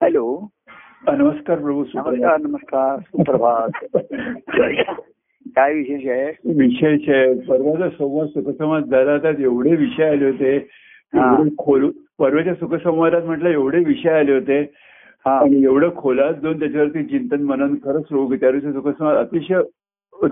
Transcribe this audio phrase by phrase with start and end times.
[0.00, 0.24] Hello.
[1.08, 3.84] नमस्कार प्रभू नमस्कार नमस्कार सुप्रभात.
[5.56, 6.52] काय विशेष आहे?
[6.58, 7.32] विषयच आहे.
[7.48, 10.58] परवाचा संवाद सुखसंवाद झाला त्यात एवढे विषय आले होते.
[11.58, 14.60] खोल परवाच्या सुखसंवादात म्हटलं एवढे विषय आले होते.
[15.26, 15.38] हा.
[15.38, 19.60] आणि एवढं खोलात जाऊन त्याच्यावरती चिंतन मनन खरंच रोग त्यावेळेस सुखसंवाद अतिशय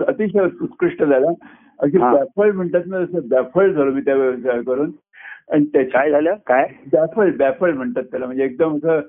[0.07, 1.31] अतिशय उत्कृष्ट झाला.
[1.79, 1.97] अगदी.
[1.97, 4.91] बॅफळ म्हणतात ना जसं बॅफळ झालो मी त्या व्यवसाय करून
[5.51, 6.33] आणि त्याच्या काय झालं?
[6.47, 6.67] काय?
[6.93, 8.25] बॅफळ बॅफळ म्हणतात त्याला.
[8.25, 8.99] म्हणजे एकदम असं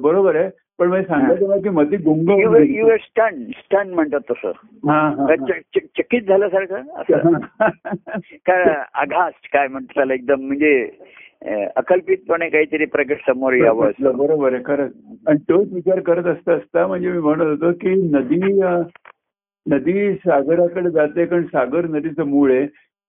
[0.00, 0.50] बरोबर आहे.
[0.78, 2.78] पण मी सांगायचं की मध्ये गुंग यू होऊन गेली.
[2.78, 4.50] यू स्टन स्टन म्हणतात तसं.
[5.98, 7.32] चकित झाल्यासारखं असं.
[8.32, 10.90] काय आघास काय म्हणतात एकदम म्हणजे
[11.76, 14.16] अकल्पितपणे काहीतरी प्रगट समोर यावं असं.
[14.16, 14.92] बरोबर आहे खरंच.
[15.26, 18.60] आणि तोच विचार करत असता असता म्हणजे मी म्हणत होतो की नदी
[19.70, 22.66] नदी सागराकडे जाते कारण सागर नदीचं मूळ आहे.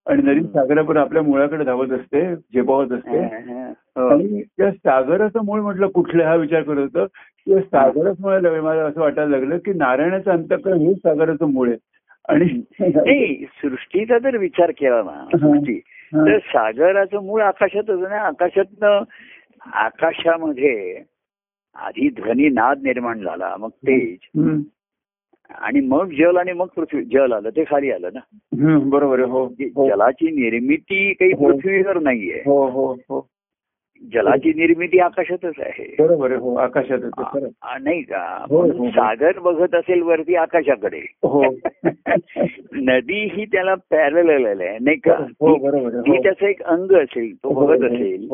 [0.08, 3.18] आणि नदी सागरापर्यंत आपल्या मुळाकडे धावत असते झेपावत असते.
[3.20, 4.08] हो.
[4.08, 7.06] आणि त्या सागराचं मूळ म्हटलं कुठलं हा विचार करत होतो.
[7.46, 11.78] की सागरच मला मला असं वाटायला लागलं की नारायणाचं अंतकरण हेच सागराचं मूळ आहे.
[12.30, 15.82] आणि सृष्टीचा जर विचार केला ना सृष्टी
[16.14, 16.26] हा.
[16.26, 18.18] तर सागराचं मूळ आकाशातच ना.
[18.18, 19.04] आकाशातनं
[19.74, 21.02] आकाशामध्ये
[21.76, 24.18] आधी ध्वनी नाद निर्माण झाला मग तेज.
[25.62, 28.20] आणि मग जल आणि मग पृथ्वी जल आलं ते खाली आलं ना.
[28.80, 29.90] बरोबर हो हो.
[29.90, 31.52] जलाची निर्मिती काही हो.
[31.52, 32.44] पृथ्वीवर नाहीये.
[32.46, 33.28] हो हो हो.
[34.02, 35.96] जलाची निर्मिती आकाशातच आहे.
[36.00, 37.48] बरोबर हो आकाशात येते खरं.
[37.62, 38.46] आ- नाही का?
[38.50, 38.90] हो, हो.
[38.90, 41.02] सागर बघत असेल वरती आकाशाकडे.
[41.24, 41.44] हो.
[42.74, 45.14] नदी ही त्याला पॅरल आहे नाही का?
[45.14, 45.56] हो
[46.02, 46.24] ती.
[46.24, 48.28] त्याचं एक अंग असेल तो बघत असेल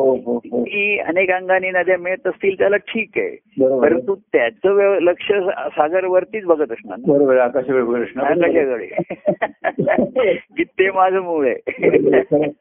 [0.46, 3.36] की अनेक अंगाने नद्या मिळत असतील त्याला ठीक आहे.
[3.80, 8.20] परंतु त्याचं लक्ष सागर वरतीच बघत असणार बरोबर आकाशाकडे.
[8.20, 8.88] आकाशाकडे.
[10.34, 11.78] जिथे माझं मूळ आहे.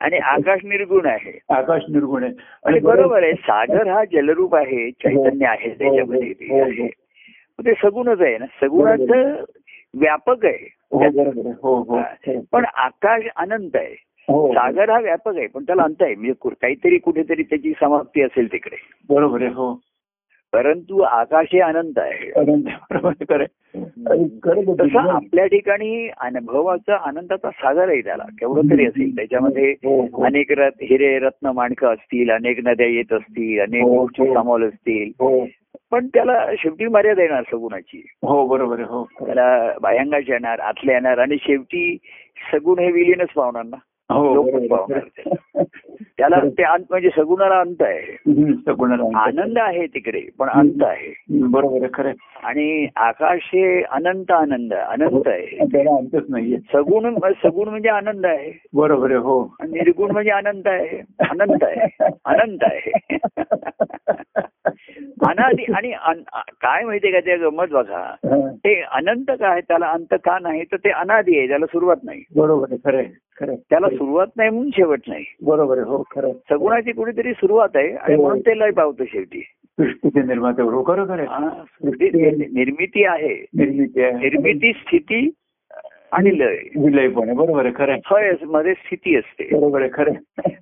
[0.00, 1.38] आणि आकाश निर्गुण आहे.
[1.50, 2.32] आकाश निर्गुण आहे.
[2.64, 3.32] आणि बरोबर आहे.
[3.32, 6.88] सागर हा जलरूप आहे चैतन्य आहे त्याच्यामध्ये ते हो, हो, आहे.
[7.66, 8.46] ते सगुणच आहे ना?
[8.46, 9.44] सगुणाचं
[9.94, 10.76] व्यापक आहे.
[10.92, 11.06] हो
[11.62, 12.00] हो हो.
[12.52, 13.94] पण आकाश अनंत आहे.
[14.28, 14.52] हो.
[14.52, 16.14] सागर हा व्यापक आहे पण त्याला अंत आहे.
[16.14, 18.76] म्हणजे काहीतरी कुठेतरी त्याची समाप्ती असेल तिकडे.
[19.08, 19.80] बरोबर आहे हो.
[20.52, 21.98] परंतु आकाश हे अनंत.
[21.98, 22.30] आहे
[24.80, 29.16] तसं आपल्या ठिकाणी अनुभवाचा आनंदाचा सागर आहे त्याला केवढं तरी असेल.
[29.16, 30.24] त्याच्यामध्ये हो, हो.
[30.24, 34.34] अनेक रथ हिरे रत्न माणकं असतील अनेक नद्या येत असतील अनेक हो, गोष्टी हो.
[34.34, 35.08] सामोल असतील.
[35.08, 35.46] हो.
[35.90, 38.06] पण त्याला शेवटी मर्यादा येणार सगुणाची.
[38.22, 39.04] हो बरोबर हो.
[39.04, 41.96] त्याला बाह्यांगाचे येणार आतले येणार आणि शेवटी
[42.52, 43.76] सगुण हे विलीनच पावणार ना.
[44.10, 44.48] हो.
[46.18, 48.16] त्याला ते अंत म्हणजे सगुणाला अंत आहे.
[48.54, 49.18] सगुणाला.
[49.18, 51.12] आनंद आहे तिकडे पण अंत आहे.
[51.30, 52.12] बरोबर आहे खरं.
[52.42, 55.58] आणि आकाश हे अनंत आनंद अनंत आहे.
[55.72, 56.58] त्याला अंतच नाहीये.
[56.58, 58.52] सगुण सगुण म्हणजे आनंद आहे.
[58.74, 59.56] बरोबर आहे हो.
[59.60, 61.00] आणि निर्गुण म्हणजे अनंत आहे.
[61.30, 62.08] अनंत आहे.
[62.24, 63.16] अनंत आहे.
[65.26, 65.92] अनादि आणि
[66.60, 67.98] काय माहितीये का ते गमत बघा?
[67.98, 69.60] हा, ते अनंत काय?
[69.60, 70.62] त्याला अंत का नाही?
[70.62, 72.22] तर ते अनादि आहे त्याला सुरुवात नाही.
[72.36, 73.08] बरोबर खरं आहे, खरं आहे.
[73.50, 75.24] त्याला सुरुवात नाही म्हणून शेवट नाही.
[75.42, 75.86] बरोबर आहे.
[75.86, 76.32] हो खरं.
[76.32, 78.22] सगुणाची कुठेतरी सुरुवात आहे आणि हो.
[78.22, 79.40] म्हणून ते लय पावतं शेवटी.
[79.80, 80.62] सृष्टीचे निर्माते
[82.52, 83.44] निर्मिती आहे.
[83.54, 85.30] निर्मिती स्थिती
[86.12, 86.56] आणि लय.
[86.76, 87.96] विलय पण आहे बरोबर आहे खरं.
[87.96, 89.44] क्षयमध्ये स्थिती असते.
[89.44, 90.12] बरोबर आहे खरं.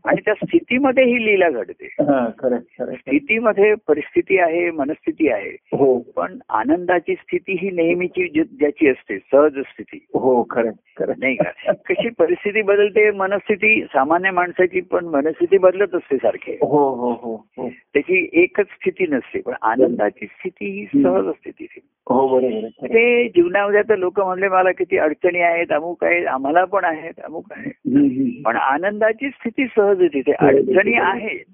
[0.04, 1.84] आणि त्या स्थितीमध्ये ही लीला घडते.
[2.00, 2.58] हा खरं.
[2.94, 5.50] स्थितीमध्ये परिस्थिती आहे मनस्थिती आहे.
[5.50, 5.98] हो.
[5.98, 10.06] पण आनंदाची स्थिती ही नेहमीची ज्याची असते सहज स्थिती.
[10.14, 11.12] हो खरं खरं.
[11.18, 11.72] नाही का?
[11.72, 16.58] कशी परिस्थिती बदलते मनस्थिती सामान्य माणसाची पण मनस्थिती बदलत असते सारखे.
[16.62, 17.68] हो हो हो हो.
[17.68, 21.66] त्याची एकच स्थिती नसते पण आनंदाची स्थिती ही सहज स्थिती.
[22.08, 22.86] हो बरोबर.
[22.86, 27.44] ते जीवनामध्ये तर लोक म्हणले मला किती अडचणी आहेत अमुक आहेत आम्हाला पण आहेत अमुक
[27.50, 28.42] आहे हम्म, हम्म.
[28.42, 31.44] पण आनंदाची स्थिती सहज तिथे अडचणी आहेत.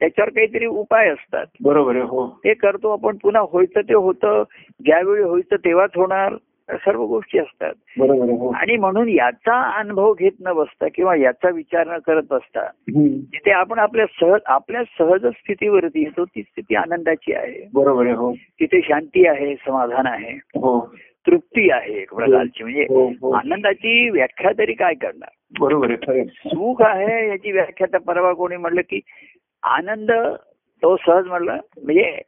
[0.00, 1.46] त्याच्यावर काहीतरी उपाय असतात.
[1.62, 2.40] बरोबर हो.
[2.44, 4.42] ते करतो आपण पुन्हा व्हायचं ते होतं
[4.86, 6.34] ज्यावेळी व्हायचं तेव्हाच होणार
[6.70, 7.72] सर्व गोष्टी असतात.
[7.98, 8.50] हो.
[8.52, 12.66] आणि म्हणून याचा अनुभव घेत न बसता किंवा याचा विचार न करत बसता.
[12.88, 17.68] जिथे आपण आपल्या सहज आपल्या सहज स्थितीवरती येतो ती स्थिती आनंदाची आहे.
[17.74, 18.32] बरोबर आहे हो.
[18.32, 20.32] तिथे शांती आहे समाधान आहे.
[20.34, 20.94] हो.
[21.26, 22.62] तृप्ती आहे एक प्रकारची.
[22.62, 23.32] म्हणजे हो हो.
[23.32, 25.28] आनंदाची व्याख्या तरी काय करणार?
[25.60, 26.24] बरोबर आहे.
[26.24, 29.00] सुख आहे याची व्याख्या तर परवा कोणी म्हटलं की
[29.62, 30.10] आनंद
[30.82, 32.22] तो सहज म्हणलं म्हणजे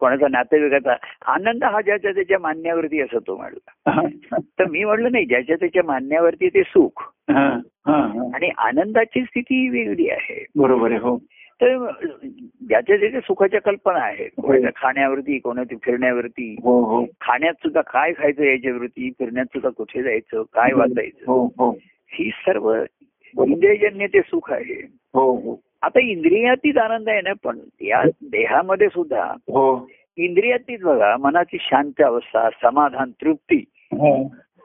[0.00, 0.94] कोणाचा नातेवाईकाचा
[1.26, 3.70] आनंद हा ज्याच्या त्याच्या मान्यावरती असं तो म्हणला.
[4.58, 7.12] तर मी म्हटलं नाही ज्याच्या त्याच्या मान्यावरती ते सुख.
[7.30, 7.48] हा,
[7.86, 8.30] हा, हा.
[8.34, 10.46] आणि आनंदाची स्थिती ही वेगळी आहे.
[10.56, 11.18] बरोबर आहे हो.
[11.64, 11.86] तर
[12.68, 17.04] ज्याच्या ज्याच्या सुखाच्या कल्पना आहेत कोणाच्या खाण्यावरती कोणाच्या फिरण्यावरती हो हो.
[17.20, 21.70] खाण्यात सुद्धा काय खायचं याच्यावरती फिरण्यात सुद्धा कुठे जायचं काय वाचायचं हो हो.
[22.12, 24.80] ही सर्व इंद्रियजन्य ते सुख आहे.
[25.14, 25.60] हो हो.
[25.82, 29.86] आता इंद्रियातीत आनंद आहे ना पण या देहामध्ये सुद्धा हो.
[30.18, 33.64] इंद्रियातीत बघा मनाची शांत अवस्था समाधान तृप्ती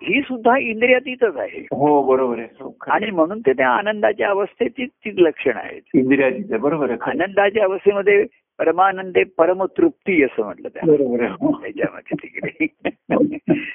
[0.01, 1.61] हो सुद्धा इंद्रियातीतच आहे.
[1.71, 2.47] हो बरोबर आहे.
[2.59, 2.77] हो.
[2.87, 5.81] आणि म्हणून ते त्या आनंदाच्या अवस्थेचीच ती लक्षण आहेत.
[5.93, 7.11] इंदिराजीचं बरोबर आहे.
[7.11, 8.25] आनंदाच्या अवस्थेमध्ये
[8.59, 11.61] परमानंदे परमतृप्ती असं म्हटलं त्या बरोबर आहे हो.
[11.61, 12.65] त्याच्यामध्ये तिकडे.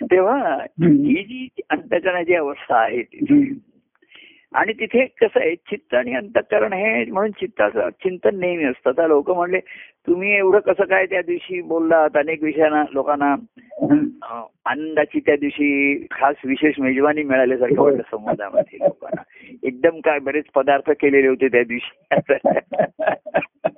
[0.06, 3.18] तेव्हा ही जी अंतकरणाची अवस्था आहे ती.
[3.30, 3.54] हम्म.
[4.54, 8.90] आणि तिथे कसं आहे चित्त आणि अंतकरण हे म्हणून चित्ताचं चिंतन नेहमी असतं.
[8.90, 9.60] आता लोक म्हणले
[10.06, 12.16] तुम्ही एवढं कसं काय त्या दिवशी बोललात?
[12.16, 13.34] अनेक विषयांना लोकांना
[14.64, 19.22] आनंदाची त्या दिवशी खास विशेष मेजवानी मिळाल्यासारखं वाटलं संवादामध्ये लोकांना.
[19.62, 22.04] एकदम काय बरेच पदार्थ केलेले होते त्या दिवशी.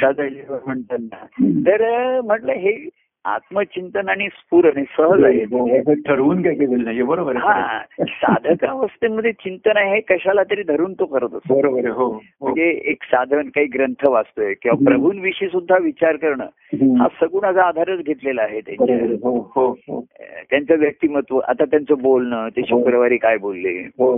[0.00, 1.24] साधं जेवण म्हणतात ना.
[1.42, 2.88] तर म्हटलं हे
[3.26, 8.64] आत्मचिंतन आणि स्फुरण हे सहज आहे हो, असं ठरवून काय केलेलं नाही बरोबर हा साधक
[8.64, 12.20] अवस्थेमध्ये चिंतन आहे हे कशाला तरी धरून तो करत असतो बरोबर हो हो.
[12.42, 14.76] म्हणजे एक साधन काही ग्रंथ वाचतोय किंवा.
[14.84, 16.46] प्रभूंविषयी सुद्धा विचार करणं.
[16.98, 18.96] हा सगुणाचा आधारच घेतलेला आहे त्यांच्या.
[19.22, 20.00] हो हो हो
[20.50, 22.66] त्यांचं व्यक्तिमत्व आता त्यांचं बोलणं ते हो.
[22.68, 24.14] शुक्रवारी काय बोलले हो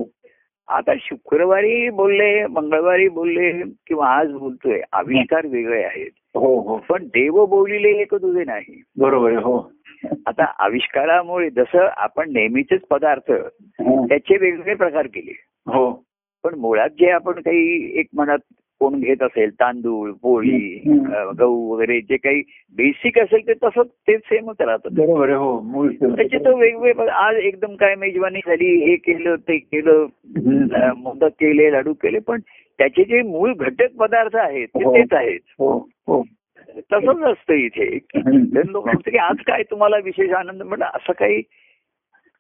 [0.68, 6.10] आता शुक्रवारी बोलले मंगळवारी बोलले किंवा आज बोलतोय आविष्कार वेगळे आहेत.
[6.34, 6.76] हो हो.
[6.78, 8.82] पण देव बोलिले एक तुझे नाही.
[8.98, 9.72] बरोबर हो.
[10.26, 13.32] आता आविष्कारामुळे जसं आपण नेहमीचेच पदार्थ.
[13.82, 15.32] त्याचे वेगवेगळे प्रकार केले.
[15.66, 16.04] हो.
[16.44, 18.38] पण मुळात जे आपण काही एक मनात
[18.80, 20.58] कोण घेत असेल तांदूळ पोळी
[21.38, 22.42] गहू वगैरे जे काही
[22.76, 24.94] बेसिक असेल ते तसं ते सेमच राहतं.
[24.94, 25.86] बरोबर हो
[26.16, 30.06] त्याचे तो वेगवेगळे आज एकदम काय मेजवानी झाली हे केलं ते केलं
[30.98, 32.40] मोदक केले लाडू केले पण
[32.78, 34.94] त्याचे जे मूळ घटक पदार्थ आहेत ते हो.
[34.94, 35.40] तेच आहेत.
[35.58, 35.72] हो
[36.08, 36.22] हो.
[36.92, 37.98] तसंच असतं इथे.
[38.54, 40.62] तर लोक की आज काय तुम्हाला विशेष आनंद?
[40.62, 41.40] म्हटलं असं काही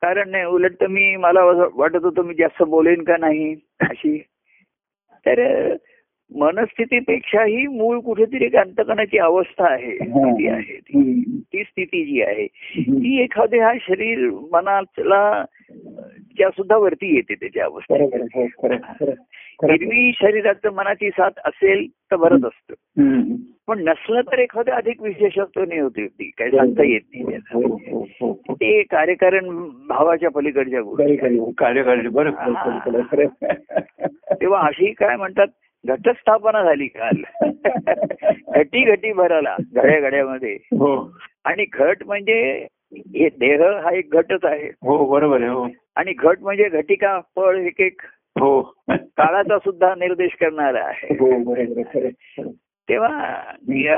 [0.02, 0.44] कारण नाही.
[0.44, 1.44] उलट तर मी मला
[1.74, 3.54] वाटत होतं मी जास्त बोलेन का नाही?
[3.80, 4.18] अशी.
[5.26, 5.40] तर
[6.36, 10.76] मनस्थितीपेक्षाही मूळ कुठेतरी एक अंतकणाची अवस्था आहे स्थिती आहे
[11.38, 12.46] ती स्थिती जी आहे.
[12.82, 15.44] ती एखाद्या हा शरीर मनाला
[16.38, 19.12] त्या सुद्धा वरती येते त्याच्या अवस्थेत आहे.
[19.62, 22.74] एरवी शरीराचं मनाची साथ असेल तर बरंच असतं.
[23.66, 27.60] पण नसलं तर एखादं अधिक विशेषत्व नाही होती ती काही सांगता येत नाही हो.
[27.90, 28.54] हो, हो.
[28.54, 29.48] ते कार्यकारण
[29.88, 32.30] भावाच्या पलीकडच्या गोष्टी कार्यकारी कार्यकारी बरं.
[34.34, 35.46] तेव्हा अशी काय म्हणतात
[35.86, 37.22] घटस्थापना झाली काल.
[38.54, 41.12] घटी घटी भराला घड्या घड्यामध्ये हो.
[41.44, 42.66] आणि घट म्हणजे
[42.96, 44.68] हे देह हा एक घटच आहे.
[44.68, 45.68] हो बरोबर आहे हो.
[45.96, 48.02] आणि घट म्हणजे घटिका फळ एक एक
[48.40, 48.62] हो.
[48.90, 51.14] काळाचा सुद्धा निर्देश करणारा आहे.
[51.14, 52.48] हो.
[52.88, 53.08] तेव्हा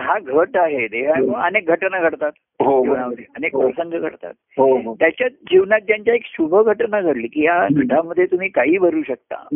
[0.01, 4.33] हा घट आहे देहामुळे अनेक घटना घडतात हो जीवनामध्ये अनेक प्रसंग घडतात.
[4.59, 4.95] हो हो.
[4.95, 9.47] त्याच्यात जीवनात ज्यांच्या एक शुभ घटना घडली की या घटामध्ये तुम्ही काही भरू शकता.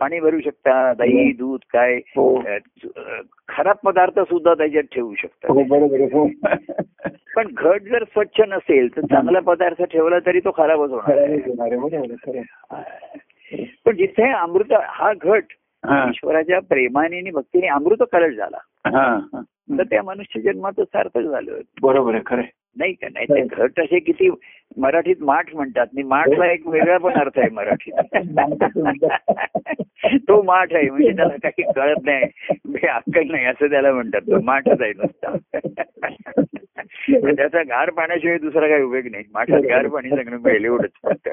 [0.00, 2.42] पाणी भरू शकता दही दूध काय हो.
[3.48, 5.52] खराब पदार्थ सुद्धा त्याच्यात ठेवू शकता.
[5.52, 5.60] हो
[6.06, 6.30] हो.
[7.36, 11.36] पण घट जर स्वच्छ नसेल तर चांगला पदार्थ ठेवला तरी तो खराबच होणार.
[13.86, 15.44] पण जिथे अमृत हा घट
[15.86, 18.58] हा, ईश्वराच्या प्रेमाने आणि भक्तीने अमृत कलश झाला.
[18.86, 19.40] हा, हा.
[19.78, 21.60] तर त्या मनुष्य जन्माचं सार्थक झालं.
[21.82, 22.42] बरोबर आहे खरं.
[22.78, 23.08] नाही का?
[23.08, 24.30] नाही ते घट असे किती
[24.76, 25.86] मराठीत माठ म्हणतात.
[26.04, 27.92] माठला एक वेगळा पण अर्थ आहे मराठीत.
[30.14, 32.24] तो माठ आहे म्हणजे त्याला काही कळत नाही.
[32.86, 34.20] अक्कल नाही असं त्याला म्हणतात.
[34.20, 35.36] तो माठच आहे नुसता.
[37.36, 39.24] त्याचा गार पाण्याशिवाय दुसरा काही उपयोग नाही.
[39.34, 41.28] माठात गार पाणी सगळं मिळेल एवढंच फक्त.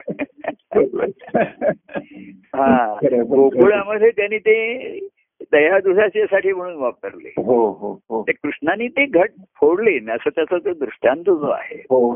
[2.56, 2.96] हा.
[3.30, 5.00] गोकुळामध्ये त्यांनी ते
[5.56, 7.30] दह्या दुधाच्यासाठी म्हणून वापरले.
[7.30, 8.24] हो हो हो.
[8.24, 12.16] ते कृष्णाने ते घट फोडले ना असं त्याचा तो दृष्टांत जो आहे हो.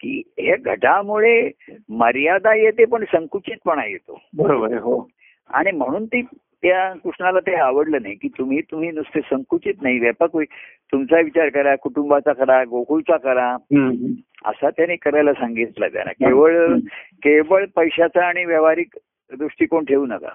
[0.00, 1.50] की हे घटामुळे
[1.88, 4.20] मर्यादा येते पण संकुचितपणा येतो.
[4.36, 5.08] बरोबर हो.
[5.50, 6.22] आणि म्हणून ती
[6.62, 10.44] त्या कृष्णाला ते आवडलं नाही की तुम्ही तुम्ही नुसते संकुचित नाही व्यापक होई
[10.92, 13.56] तुमचा विचार करा कुटुंबाचा करा गोकुळचा करा.
[14.44, 16.12] असा त्याने करायला सांगितलं त्यांना.
[16.12, 16.76] केवळ
[17.22, 18.98] केवळ पैशाचा आणि व्यावहारिक
[19.38, 20.28] दृष्टिकोन ठेवू नका.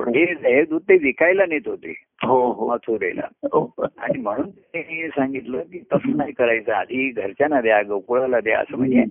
[0.00, 1.94] हे हे दूध ते विकायला नेत होते.
[2.22, 2.72] हो हो.
[2.72, 3.22] मथुरेला.
[3.44, 3.74] हो.
[3.78, 6.72] आणि म्हणून त्यांनी सांगितलं की तसं नाही करायचं.
[6.72, 9.04] आधी घरच्यांना द्या गोकुळाला द्या असं म्हणजे.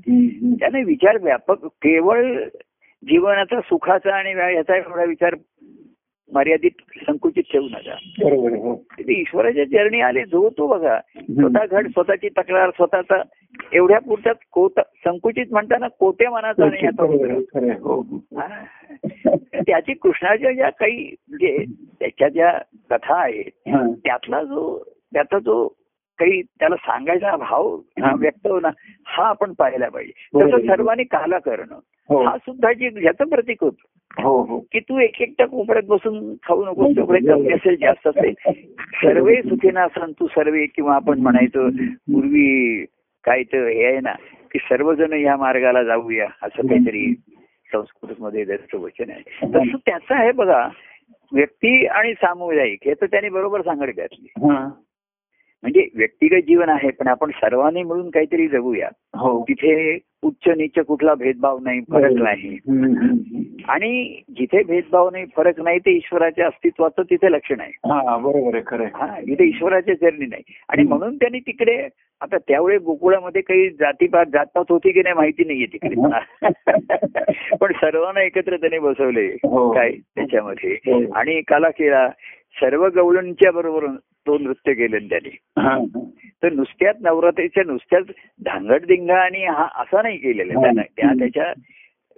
[0.59, 2.43] त्याने विचार व्यापक केवळ
[3.03, 5.35] जीवनाचा सुखाचा आणि याचा एवढा विचार
[6.33, 6.71] मर्यादित
[7.07, 7.93] संकुचित ठेवू नका.
[7.93, 8.83] हो.
[9.09, 10.99] ईश्वराच्या चरणी आले जो तो बघा.
[11.17, 13.21] स्वतः घड स्वतःची तक्रार स्वतःचा
[13.73, 18.01] एवढ्या पुरतात कोट संकुचित म्हणताना कोट्या मनाचा नाही हो.
[18.37, 18.63] हा.
[19.55, 21.65] त्याची कृष्णाच्या ज्या काही म्हणजे
[21.99, 22.51] त्याच्या ज्या
[22.89, 23.51] कथा आहेत.
[24.05, 24.83] त्यातला जो
[25.13, 25.67] त्याचा जो
[26.19, 28.69] काही त्याला सांगायचा भाव हा व्यक्त होणं
[29.05, 30.11] हा आपण पाहायला पाहिजे.
[30.35, 32.23] तसं सर्वांनी काला करणं हो.
[32.23, 33.71] हा सुद्धा जे ह्याचं प्रतीक होत.
[34.23, 34.59] हो हो.
[34.59, 38.33] की तू एक एकटा कोपऱ्यात बसून खाऊ नकोस तेवढे कमी असेल जास्त असेल.
[39.03, 41.69] सर्वे सुखीना संतू सर्वे किंवा आपण म्हणायचो
[42.13, 42.85] पूर्वी
[43.23, 44.13] काय तर हे आहे ना
[44.51, 47.13] की सर्वजण या मार्गाला जाऊया असं काहीतरी
[47.71, 50.67] संस्कृत मध्ये त्याचं वचन आहे तसं त्याचं आहे बघा
[51.33, 54.27] व्यक्ती आणि सामुदायिक याचं त्यांनी बरोबर सांगड घातली.
[54.37, 54.69] हा.
[55.63, 61.13] म्हणजे व्यक्तिगत जीवन आहे पण आपण सर्वांनी मिळून काहीतरी जगूया हो तिथे उच्च नीच कुठला
[61.13, 63.61] भेदभाव नाही फरक नाही हम्म, हम्म.
[63.67, 68.85] आणि जिथे भेदभाव नाही फरक नाही ते ईश्वराच्या अस्तित्वाचं तिथे लक्षण आहे हा बरोबर आहे.
[68.95, 70.83] हा इथे ईश्वराच्या चरणी नाही आणि.
[70.83, 71.77] म्हणून त्यांनी तिकडे
[72.21, 75.95] आता त्यावेळी गोकुळामध्ये काही जातीपात जातपात होती की नाही माहिती नाहीये तिकडे
[77.61, 79.71] पण सर्वांना एकत्र त्यांनी बसवले हो.
[79.71, 81.01] काय त्याच्यामध्ये हो.
[81.13, 82.07] आणि काला केला
[82.55, 83.85] सर्व गवळणच्या बरोबर
[84.27, 85.37] तो नृत्य केले त्यांनी.
[86.43, 88.05] तर नुसत्याच नवरात्रीच्या नुसत्याच
[88.45, 90.53] धांगडदिंगा आणि हा असा नाही केलेला.
[90.61, 91.53] त्यानं त्या त्याच्या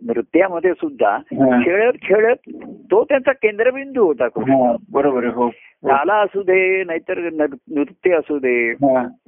[0.01, 1.17] नृत्यामध्ये सुद्धा.
[1.65, 2.49] खेळत खेळत
[2.91, 5.49] तो त्याचा केंद्रबिंदू होता कृष्ण बरोबर आहे हो
[5.83, 8.71] काला असू दे नाहीतर नृत्य असू दे.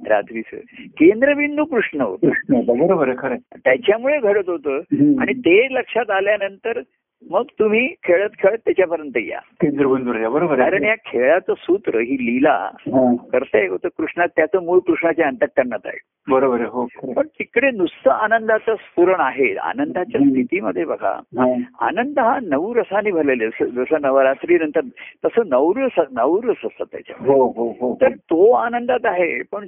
[0.08, 2.18] रात्रीचं केंद्रबिंदू कृष्ण होत.
[2.50, 3.34] बरोबर.
[3.36, 4.76] त्याच्यामुळे घडत होतं.
[5.20, 6.80] आणि ते लक्षात आल्यानंतर
[7.32, 12.70] मग तुम्ही खेळत खेळत त्याच्यापर्यंत या बरोबर आहे कारण या खेळाचं सूत्र ही लीला.
[13.32, 15.98] करता होतं कृष्णात त्याचं मूळ कृष्णाच्या अंतकरणात आहे
[16.28, 16.86] बरोबर आहे हो.
[17.12, 20.20] पण तिकडे नुसतं आनंदाचं स्फुरण आहे आनंदाच्या.
[20.20, 21.20] स्थितीमध्ये बघा.
[21.80, 23.48] आनंद हा नऊ रसाने भरलेले.
[23.48, 24.80] जसं नवरात्री नंतर
[25.24, 29.64] तसं नऊ रस नऊ रस असतात त्याच्यामध्ये हो हो हो तर तो आनंदात आहे पण.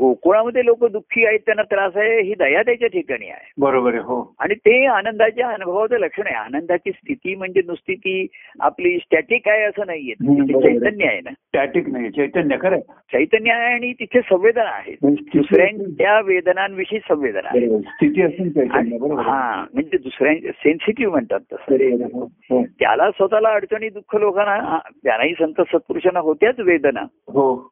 [0.00, 4.34] गोकुळामध्ये लोक दुःखी आहेत त्यांना त्रास आहे ही दया त्याच्या ठिकाणी आहे बरोबर आहे हो
[4.38, 8.26] आणि ते आनंदाच्या अनुभवाचं लक्षण आहे आनंदाची स्थिती म्हणजे नुसती ती
[8.60, 10.14] आपली स्टॅटिक आहे असं नाहीये.
[10.62, 12.80] चैतन्य आहे ना स्टॅटिक नाही चैतन्य खरं आहे.
[13.12, 17.78] चैतन्य आहे आणि तिथे संवेदना आहे स्थिती- दुसऱ्यांच्या वेदनांविषयी संवेदना आहे.
[17.80, 19.18] स्थिती असून.
[19.18, 21.74] हा म्हणजे दुसऱ्यांचे सेन्सिटिव्ह म्हणतात तसं.
[22.14, 22.62] हो, हो.
[22.62, 27.70] त्याला स्वतःला अडचणी दुःख लोकांना त्यांनाही संत सत्पुरुषांना होत्याच वेदना हो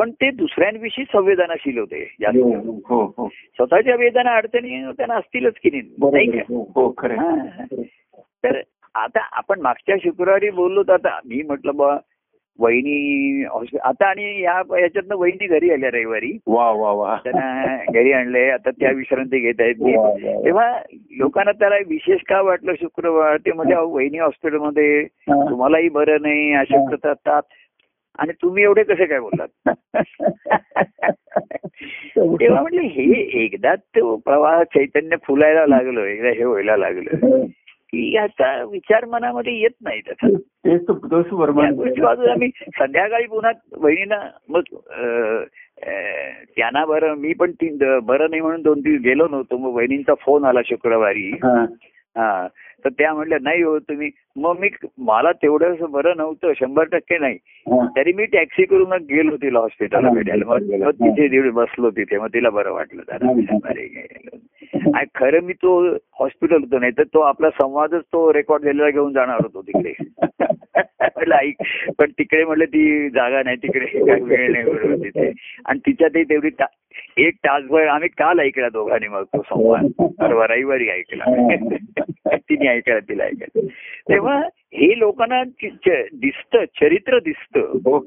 [0.00, 3.28] पण ते दुसऱ्यांविषयी संवेदनाशील होते हो जास्त हो हो.
[3.28, 5.82] स्वतःच्या वेदना अडचणी त्यांना असतीलच की नाही.
[8.44, 8.60] तर
[8.94, 11.96] आता आपण मागच्या शुक्रवारी बोललो तर आता मी म्हटलं बा
[12.58, 13.44] वहिनी
[13.82, 16.38] आता आणि या याच्यातनं वहिनी घरी आल्या रविवारी.
[16.46, 17.16] वा वा वा.
[17.24, 19.74] त्यांना घरी आणले आता त्या विश्रांती घेत आहेत.
[20.44, 20.80] तेव्हा
[21.16, 23.36] लोकांना त्याला विशेष का वाटलं शुक्रवार?
[23.36, 25.04] ते म्हणजे वहिनी हॉस्पिटलमध्ये.
[25.30, 27.44] तुम्हालाही बरं नाही अशक्तता ताप
[28.18, 29.48] आणि तुम्ही एवढे कसे काय बोललात?
[32.40, 37.40] तेव्हा म्हटलं हे एकदा तो प्रवाह चैतन्य फुलायला लागलं एकदा हे व्हायला लागलं
[37.92, 40.26] की याचा विचार मनामध्ये येत नाही त्याचा.
[42.30, 44.60] आम्ही संध्याकाळी पुन्हा बहिणीनं मग
[46.56, 47.68] त्यांना बरं मी पण ती
[48.02, 51.30] बरं नाही म्हणून दोन दिवस गेलो नव्हतो मग बहिणींचा फोन आला शुक्रवारी.
[52.16, 52.48] हा.
[52.84, 57.36] तर त्या म्हणल्या नाही हो तुम्ही मग मी मला तेवढं बरं नव्हतं शंभर टक्के नाही.
[57.96, 62.72] तरी मी टॅक्सी करून गेलो तिला हॉस्पिटलला भेटायला मग तिथे बसलो तिथे मग तिला बरं
[62.72, 63.32] वाटलं जरा
[63.72, 64.36] गेलो.
[64.96, 69.12] आणि खरं मी तो हॉस्पिटल होतो नाही तर तो आपला संवादच तो रेकॉर्ड झालेला घेऊन
[69.12, 69.92] जाणार होतो तिकडे.
[71.02, 71.54] म्हटलं ऐक
[71.98, 75.32] पण तिकडे म्हटलं ती जागा नाही तिकडे काही वेळ नाही बरोबर तिथे.
[75.66, 76.48] आणि तिच्यातही तेवढी
[77.16, 80.12] एक तासभर आम्ही काल ऐकला दोघांनी मग तो संवाद?
[80.20, 81.24] परवा रविवारी ऐकला.
[82.36, 83.60] तिने ऐकला तिला ऐकला.
[84.08, 85.42] तेव्हा हे लोकांना
[86.12, 87.60] दिसतं चरित्र दिसतं.
[87.60, 87.98] हो.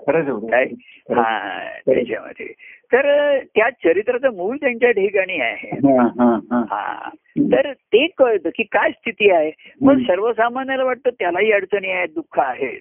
[0.47, 0.65] काय?
[1.09, 2.53] हा त्याच्यामध्ये.
[2.93, 5.69] तर त्या चरित्राचं मूळ त्यांच्या ठिकाणी आहे.
[5.75, 6.63] हा, हा, हा.
[6.69, 7.09] हा.
[7.39, 9.51] तर ते कळतं की काय स्थिती आहे.
[9.81, 9.97] मग.
[9.97, 12.79] सर्वसामान्याला वाटतं त्यालाही अडचणी आहेत दुःख आहेत.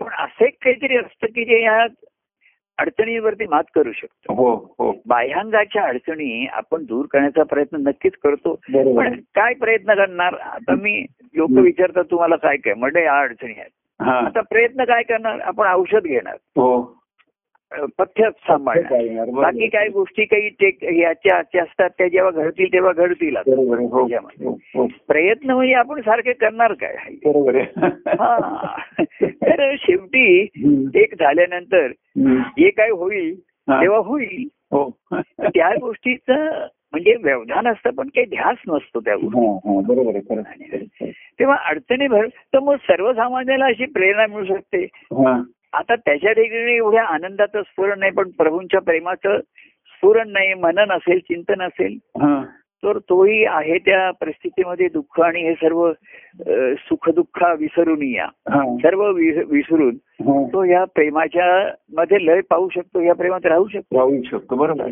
[0.00, 1.86] पण असं एक काहीतरी असतं की जे या
[2.78, 4.34] अडचणीवरती मात करू शकतो.
[4.34, 5.02] हो हो.
[5.06, 8.54] बाह्यांगाच्या अडचणी आपण दूर करण्याचा प्रयत्न नक्कीच करतो.
[8.96, 10.34] पण काय प्रयत्न करणार?
[10.34, 11.50] आता मी लोक.
[11.50, 14.02] विचारतात तुम्हाला काय काय म्हणजे या अडचणी आहेत.
[14.02, 14.18] हा.
[14.18, 15.40] आता प्रयत्न काय करणार?
[15.40, 16.36] आपण औषध घेणार.
[17.72, 19.42] अ, पथ्य सांभाळणार काय येणार, बरोबर.
[19.42, 23.36] बाकी काही गोष्टी काही टेक याच्या असतात त्या जेव्हा घडतील तेव्हा घडतील.
[23.36, 24.06] हो.
[24.44, 24.86] हो, हो.
[25.08, 28.74] प्रयत्न म्हणजे आपण सारखे करणार काय बरोबर आहे हा
[29.22, 30.46] तर शेवटी.
[30.94, 31.92] एक झाल्यानंतर.
[32.58, 33.34] जे काय होईल.
[33.70, 34.88] तेव्हा होईल हो
[35.38, 39.80] त्या गोष्टीचं म्हणजे व्यवधान असतं पण काही ध्यास नसतो त्या गोष्टी हा,
[40.34, 40.40] हा.
[41.38, 44.86] तेव्हा अडचणी भर तर मग सर्वसामान्याला अशी प्रेरणा मिळू शकते.
[45.72, 49.38] आता त्याच्या ठिकाणी एवढ्या आनंदाचं स्फुरण नाही पण प्रभूंच्या प्रेमाचं
[49.86, 52.42] स्फुरण नाही मनन असेल चिंतन असेल हा.
[52.84, 55.92] तर तोही आहे त्या परिस्थितीमध्ये दुःख आणि हे सर्व
[56.78, 58.26] सुख दुःख विसरून या
[58.82, 59.96] सर्व विसरून.
[60.46, 61.46] तो या प्रेमाच्या
[61.92, 64.90] मध्ये लय पाहू शकतो या प्रेमात राहू शकतो राहू शकतो बरोबर.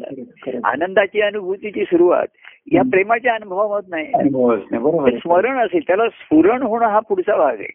[0.64, 2.26] आनंदाची अनुभूतीची सुरुवात
[2.72, 2.82] या.
[2.82, 4.06] प्रेमाच्या अनुभवामध नाही.
[5.18, 7.72] स्मरण असेल त्याला स्फुरण होणं हा पुढचा भाग आहे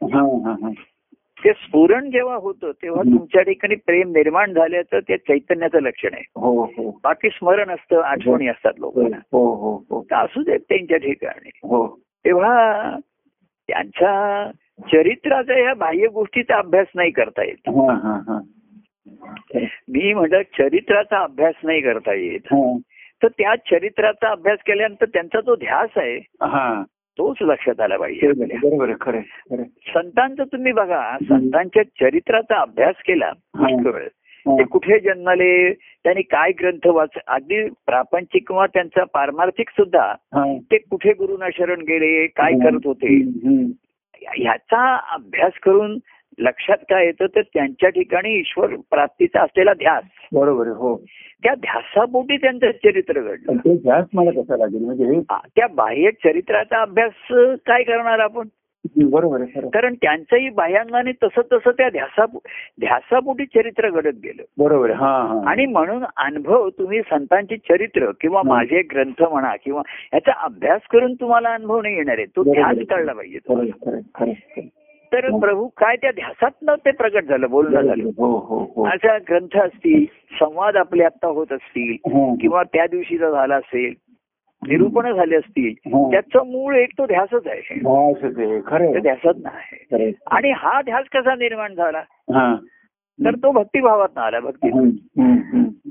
[1.45, 3.01] ते स्फुरण जेव्हा होतं तेव्हा.
[3.03, 6.23] तुमच्या ठिकाणी प्रेम निर्माण झाल्याचं ते चैतन्याचं लक्षण आहे.
[6.35, 6.99] हो हो.
[7.03, 10.05] बाकी स्मरण असतं आठवणी असतात हो लोकांना हो.
[10.11, 11.49] तर असू देत त्यांच्या ठिकाणी.
[11.63, 11.99] हो.
[12.25, 12.97] तेव्हा
[13.67, 14.51] त्यांच्या
[14.93, 17.69] चरित्राचा या बाह्य गोष्टीचा अभ्यास नाही करता येत.
[19.89, 22.53] मी म्हणलं चरित्राचा अभ्यास नाही करता येत.
[23.23, 26.83] तर त्या चरित्राचा अभ्यास केल्यानंतर त्यांचा जो ध्यास आहे हा.
[27.17, 28.33] तोच लक्षात आला पाहिजे.
[29.93, 33.31] संतांचं तुम्ही बघा संतांच्या चरित्राचा अभ्यास केला.
[34.47, 40.13] ते कुठे जन्मले त्यांनी काय ग्रंथ वाच अगदी प्रापंचिक किंवा त्यांचा पारमार्थिक सुद्धा.
[40.71, 43.17] ते कुठे गुरुना शरण गेले काय करत होते.
[44.37, 45.97] ह्याचा अभ्यास करून
[46.39, 50.03] लक्षात काय येतं तर त्यांच्या ठिकाणी ईश्वर प्राप्तीचा असलेला ध्यास.
[50.33, 50.97] बरोबर हो.
[51.43, 53.57] त्या ध्यासापोटी त्यांचं चरित्र घडलं.
[53.75, 54.85] ध्यास मला कसा लागेल?
[54.85, 55.19] म्हणजे
[55.55, 57.33] त्या बाह्य चरित्राचा अभ्यास
[57.65, 58.47] काय करणार आपण?
[59.03, 62.25] बरोबर कारण त्यांचंही बाह्यांगाने तसं तसं त्या ध्यासा
[62.79, 64.43] ध्यासापोटी चरित्र घडत गेलं.
[64.57, 64.91] बरोबर
[65.47, 68.41] आणि म्हणून अनुभव तुम्ही संतांची चरित्र किंवा.
[68.45, 69.81] माझे ग्रंथ म्हणा किंवा
[70.13, 72.25] याचा अभ्यास करून तुम्हाला अनुभव नाही येणार आहे.
[72.25, 72.77] तो ध्यास.
[72.89, 73.39] कळला पाहिजे.
[75.15, 75.39] तर हं.
[75.39, 80.05] प्रभू काय त्या ध्यासातनं ते प्रगट झालं बोलणं झालं हो हो हो अशा ग्रंथ असतील
[80.39, 81.95] संवाद आपले आता होत असतील.
[82.41, 83.93] किंवा त्या दिवशीचा झाला असेल
[84.63, 85.73] निरूपण झाले असतील.
[86.11, 87.79] त्याचं मूळ एक तो ध्यासच आहे
[88.99, 90.11] ध्यासच खरं आहे.
[90.27, 92.01] आणि हा ध्यास कसा निर्माण झाला.
[93.19, 94.69] तर तो भक्तिभावात आला भक्ती.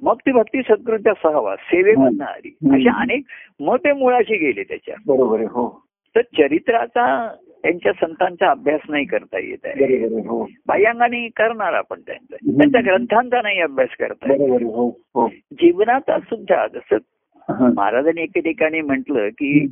[0.02, 2.49] मग ती भक्ती सद्गुरूच्या सहवास सेवेमधनं आली.
[2.73, 3.25] अशा अनेक
[3.61, 5.69] मते मुळाशी गेले त्याच्या बरोबर हो
[6.16, 7.07] तर चरित्राचा
[7.64, 10.04] त्यांच्या संतांचा अभ्यास नाही करता येत आहे.
[10.06, 10.49] हो.
[10.66, 12.37] बाह्यांगाने करणार आपण त्यांचा.
[12.37, 14.62] त्यांच्या ग्रंथांचा नाही अभ्यास करता येत.
[14.62, 15.28] हो हो.
[15.52, 16.97] जीवनाचा सुद्धा जसं.
[17.76, 19.66] महाराजांनी एके ठिकाणी म्हटलं की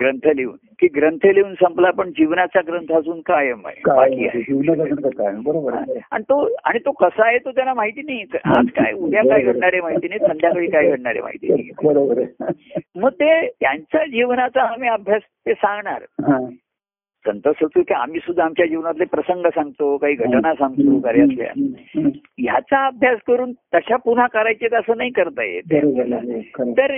[0.00, 3.80] ग्रंथ लिहून की ग्रंथ लिहून संपला पण जीवनाचा ग्रंथ अजून कायम आहे
[6.12, 8.24] आणि तो आणि तो कसा आहे तो त्यांना माहिती नाही.
[8.44, 11.70] आज काय उद्या काय घडणार आहे माहिती नाही संध्याकाळी काय घडणार आहे माहिती नाही.
[11.84, 12.50] बरोबर आहे.
[12.96, 16.02] मग ते त्यांच्या जीवनाचा आम्ही अभ्यास ते सांगणार.
[17.26, 21.52] संत सचू की आम्ही सुद्धा आमच्या जीवनातले प्रसंग सांगतो काही घटना सांगतो कार्यातल्या.
[22.38, 25.62] ह्याचा अभ्यास करून तशा पुन्हा करायचे असं नाही करता येत.
[26.76, 26.94] तर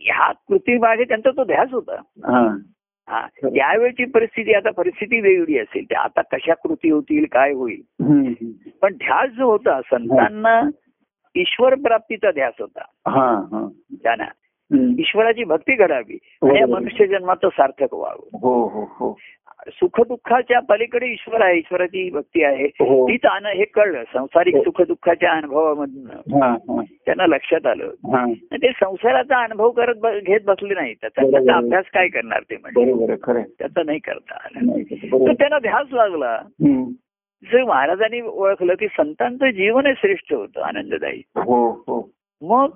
[0.00, 1.96] ह्या कृतीमागे त्यांचा तो ध्यास होता
[2.32, 2.56] हा.
[3.08, 7.80] हा त्यावेळची परिस्थिती आता परिस्थिती वेगळी असेल त्या आता कशा कृती होतील काय होईल.
[8.82, 10.60] पण ध्यास जो होता संतांना
[11.34, 13.68] ईश्वर प्राप्तीचा ध्यास होता हा हा
[14.02, 14.24] त्यांना.
[14.74, 16.72] ईश्वराची भक्ती घडावी आणि.
[16.72, 18.38] मनुष्य जन्माचं सार्थक व्हावं.
[18.38, 19.18] हो हो हो.
[19.68, 22.66] सुख दुःखाच्या पलीकडे ईश्वर आहे ईश्वराची भक्ती आहे.
[23.06, 24.02] तीच हे कळलं.
[24.14, 24.56] संसारिक.
[24.56, 26.38] सुख दुःखाच्या अनुभवामधनं.
[27.06, 27.90] त्यांना लक्षात आलं.
[28.52, 29.94] ते संसाराचा अनुभव करत
[30.26, 32.84] घेत बसले नाही त्याचा अभ्यास काय करणार ते म्हणजे.
[33.58, 34.76] त्याचा नाही करता आला.
[35.26, 36.38] तर त्यांना ध्यास लागला.
[37.52, 41.22] जर महाराजांनी ओळखलं की संतांचं जीवन हे श्रेष्ठ होतं आनंददायी.
[42.42, 42.68] मग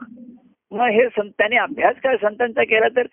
[0.73, 3.07] मग हे संत त्यांनी अभ्यास काय संतांचा केला तर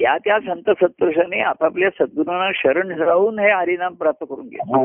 [0.00, 4.76] त्या त्या संत सत्पुरुषांनी आपापल्या सद्गुरूंना शरण जाऊन हे हरिनाम प्राप्त करून घेतलं.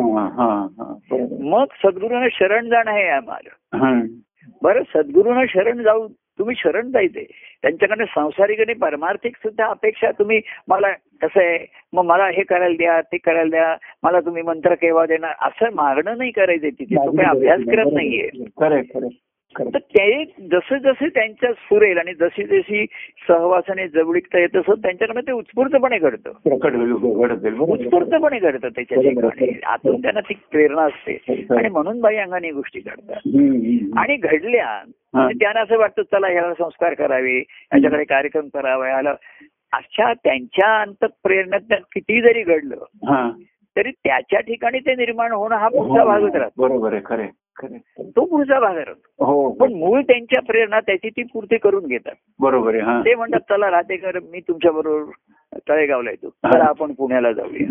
[1.49, 3.77] मग सद्गुरूंना शरण जाणं हे आम्हाला
[4.63, 6.07] बरं सद्गुरूंना शरण जाऊ
[6.39, 7.25] तुम्ही शरण जायचे.
[7.61, 11.65] त्यांच्याकडे सांसारिक आणि परमार्थिक सुद्धा अपेक्षा तुम्ही मला कसं आहे?
[11.93, 15.33] मग मला हे करायला द्या ते करायला द्या मला तुम्ही मंत्र केव्हा देणार?
[15.41, 16.95] असं मागणं नाही करायचं तिथे.
[16.95, 18.29] तो काही अभ्यास करत नाहीये.
[19.59, 22.85] तर ते जसं जसं त्यांच्या सुरेल आणि जशी जशी
[23.27, 26.31] सहवासाने जवळीकता येत तसं त्यांच्याकडे ते उत्स्फूर्तपणे घडतं.
[27.63, 29.01] उत्स्फूर्तपणे घडतं त्याच्या.
[29.01, 31.17] ठिकाणी आतून त्यांना ती प्रेरणा असते.
[31.57, 33.19] आणि म्हणून बाई अंगाने गोष्टी घडतात.
[33.97, 38.89] आणि घडल्या म्हणजे त्यांना असं वाटतं चला ह्याला संस्कार करावे याच्याकडे कार्यक्रम करावा.
[38.89, 39.13] याला
[39.73, 42.75] अशा त्यांच्या अंत प्रेरणेत किती जरी घडलं
[43.75, 46.61] तरी त्याच्या ठिकाणी ते निर्माण होणं हा पुढचा भागच राहतो.
[46.61, 47.25] बरोबर आहे खरं.
[47.99, 52.15] तो पुढचा भाग राहतो हो पण मूळ त्यांच्या प्रेरणा त्याची ती पूर्ती करून घेतात.
[52.39, 53.01] बरोबर हा.
[53.01, 55.11] ते म्हणतात चला राहतेकर मी तुमच्या बरोबर
[55.69, 56.29] तळेगावला येतो.
[56.29, 57.65] चला आपण पुण्याला जाऊया.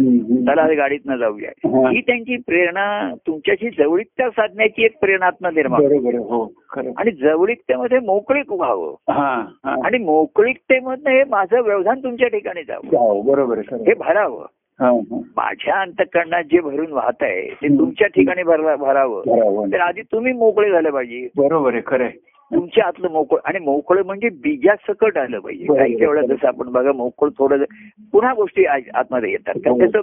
[0.47, 1.51] चला गाडीतनं जाऊया.
[1.65, 1.91] हा.
[1.91, 5.85] ही त्यांची प्रेरणा तुमच्याशी जवळीकता साधण्याची एक प्रेरणात्मक निर्माण
[6.17, 6.53] हो.
[6.97, 8.95] आणि जवळीकतेमध्ये मोकळीक व्हावं.
[9.13, 9.77] हा हा.
[9.85, 12.97] आणि मोकळीकतेमधनं हे माझं व्यवधान तुमच्या ठिकाणी जावं.
[12.97, 13.95] हो, बरोबर हे.
[13.95, 14.62] भरावं हा, हा.
[15.37, 19.73] माझ्या अंतकरणात जे भरून वाहत आहे ते तुमच्या ठिकाणी भरावं.
[19.73, 21.29] तर आधी तुम्ही मोकळे झाले पाहिजे.
[21.37, 22.09] बरोबर आहे खरं
[22.55, 25.65] तुमच्या आतलं मोकळ आणि मोकळं म्हणजे बीजासकट आलं पाहिजे.
[25.65, 27.65] काही वेळा जसं आपण बघा मोकळ थोडं
[28.13, 29.55] पुन्हा गोष्टी आतमध्ये येतात.
[29.57, 29.79] हो.
[29.79, 29.99] त्याचं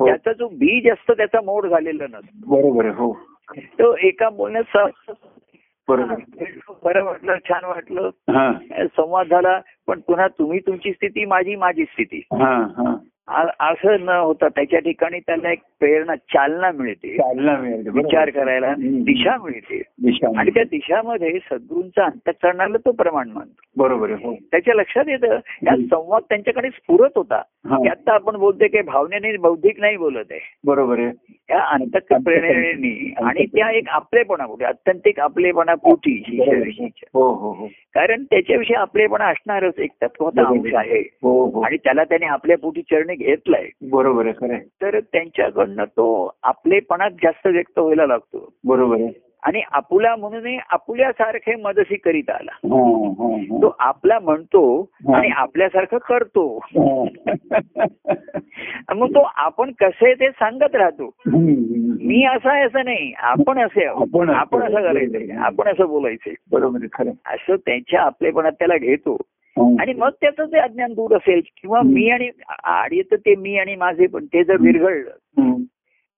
[0.00, 0.06] हो.
[0.06, 2.56] त्याचा जो बीज असतो त्याचा मोड झालेला नसतो.
[2.56, 3.12] बरोबर हो.
[3.58, 4.78] तो एका बोलण्यात
[6.84, 8.10] बरं वाटलं छान वाटलं.
[8.30, 8.52] हा.
[8.86, 12.22] संवाद झाला पण पुन्हा तुम्ही तुमची स्थिती माझी माझी स्थिती.
[12.32, 12.96] हा हा.
[13.60, 17.16] असं न होता त्याच्या ठिकाणी त्याला एक प्रेरणा चालना मिळते.
[17.16, 17.90] चालना बरोबर.
[17.90, 18.74] विचार करायला.
[18.78, 19.82] दिशा मिळते.
[20.02, 23.82] दिशा आणि त्या दिशामध्ये सद्गुरूंचा अंतकरणाला तो प्रमाण मानतो.
[23.82, 24.34] बरोबर आहे हो.
[24.34, 25.76] त्याच्या लक्षात येतं या.
[25.76, 27.42] संवाद त्यांच्याकडे स्फुरत होता.
[27.90, 30.40] आता आपण बोलतोय की भावनेने बौद्धिक नाही बोलत आहे.
[30.64, 31.12] बरोबर आहे.
[31.48, 36.42] त्या अंतक प्रेरणेने आणि त्या एक आपलेपणा कुठे अत्यंतिक आपलेपणा पोटी
[37.14, 40.98] हो हो कारण त्याच्याविषयी आपलेपणा असणारच एक तत्वाचा अंश आहे.
[41.64, 44.58] आणि त्याला त्याने आपल्या पोटी चरणी घेतलाय बरोबर आहे खरं.
[44.82, 51.96] तर त्यांच्याकडनं तो आपलेपणात जास्त व्यक्त व्हायला लागतो बरोबर आहे आणि आपुला म्हणून आपुल्यासारखे मदसी
[51.96, 53.62] करीत आला हा, हा, हा.
[53.62, 54.90] तो आपला म्हणतो.
[55.14, 56.60] आणि आपल्यासारखं करतो.
[58.96, 61.14] मग तो आपण कसे ते सांगत राहतो.
[61.26, 63.84] मी असं आहे असं नाही आपण असे.
[63.84, 64.74] आपण असं.
[64.74, 67.10] करायचंय आपण असं बोलायचंय बरोबर आहे खरं.
[67.26, 69.16] असं त्यांच्या आपलेपणात त्याला घेतो.
[69.56, 71.80] आणि मग त्याचं ते अज्ञान दूर असेल किंवा.
[71.84, 72.28] मी आणि
[72.64, 75.56] आड येतं ते मी आणि माझे पण ते जर विरघळलं.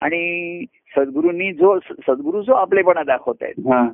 [0.00, 0.64] आणि
[0.96, 3.88] सद्गुरूंनी जो सद्गुरू जो आपलेपणा दाखवत आहेत हा.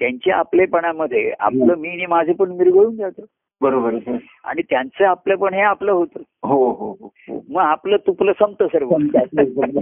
[0.00, 3.24] त्यांच्या आपलेपणामध्ये आपलं मी आणि माझे पण विरघळून जातं
[3.60, 4.18] बरोबर आहे.
[4.44, 6.20] आणि त्यांचं आपलेपण हे आपलं होतं.
[6.42, 7.44] हो हो हो हो.
[7.48, 8.90] मग आपलं तुपलं संपतं सर्व.
[8.94, 9.80] आपलं.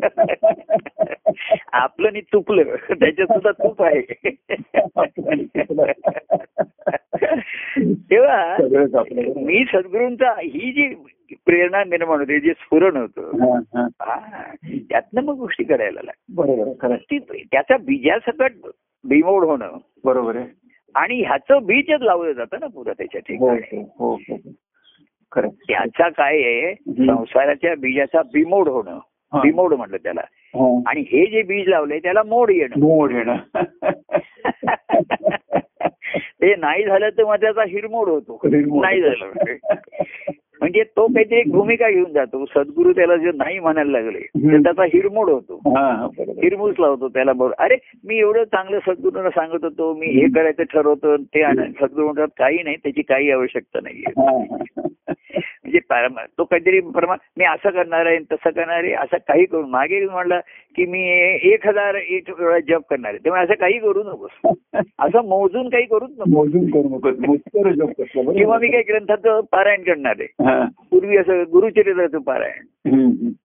[1.73, 2.63] आपलं आणि तुपलं.
[2.89, 4.01] त्याच्यात सुद्धा तूप आहे.
[8.11, 8.53] तेव्हा
[8.99, 9.23] आपलं.
[9.37, 10.95] मी सद्गुरूंचा ही जी
[11.47, 13.87] प्रेरणा निर्माण होते जे स्फुरण होतं हा, हा.
[14.01, 14.55] हा,
[14.91, 16.97] त्यातनं मग गोष्टी करायला लागतात बरोबर
[17.53, 18.53] त्याचा बीजासकट
[19.05, 20.62] बिमोड होणं बरोबर आहे.
[20.94, 25.57] आणि ह्याचं बीजच लावलं जातं ना पुढं त्याच्या हो ठिकाणी हो हो हो.
[25.68, 26.74] त्याचा काय आहे.
[26.74, 28.98] संसाराच्या बीजाचा बिमोड होणं.
[29.33, 30.20] बिमोड म्हटलं त्याला.
[30.87, 33.37] आणि हे जे बीज लावलंय त्याला मोड येणं मोड येणं
[36.42, 38.40] ते नाही झालं तर मग त्याचा हिरमोड होतो.
[38.81, 39.33] नाही झालं
[40.62, 44.62] म्हणजे तो काहीतरी एक भूमिका घेऊन जातो सद्गुरू त्याला जे नाही म्हणायला लागले तर.
[44.62, 45.61] त्याचा हिरमोड होतो.
[46.42, 51.16] हिरमूस लावतो त्याला बरोबर अरे मी एवढं चांगलं सद्गुरूंना सांगत होतो मी हे करायचं ठरवतो
[51.16, 54.12] ते आण- सद्गुरू म्हणतात काही नाही त्याची काही आवश्यकता नाहीये.
[55.73, 59.67] म्हणजे परमा- तो काहीतरी परमा मी असं करणार आहे तसं करणार आहे असं काही करू.
[59.67, 60.41] मागे म्हणला
[60.77, 61.01] की मी
[61.53, 63.25] एक हजार एक वेळा जप करणार आहे.
[63.25, 64.31] तेव्हा असं काही करू नकोस.
[64.99, 68.33] असं मोजून काही करूच नको मोजून करू बरोबर?
[68.33, 70.27] किंवा मी काही ग्रंथाचं पारायण करणार आहे.
[70.91, 72.65] पूर्वी असं गुरुचरित्राचं पारायण.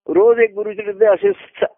[0.08, 1.30] रोज एक गुरुचरित्र असे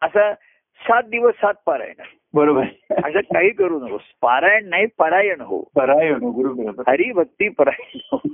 [0.02, 0.34] असा
[0.82, 2.02] सात दिवस सात पारायण.
[2.34, 2.63] बरोबर
[3.04, 8.32] असं काही करू नकोस पारायण नाही परायण हो परायण हो, गुरु बरोबर हरिभक्ती परायण हो.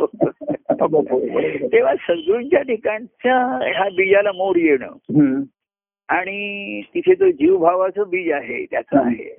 [1.40, 1.68] आहे.
[1.68, 3.38] तेव्हा सद्गुरूंच्या ठिकाणच्या
[3.74, 5.42] ह्या बीजाला मोड येणं.
[6.10, 9.36] आणि तिथे जो जीवभावाचं बीज आहे त्याचं आहे.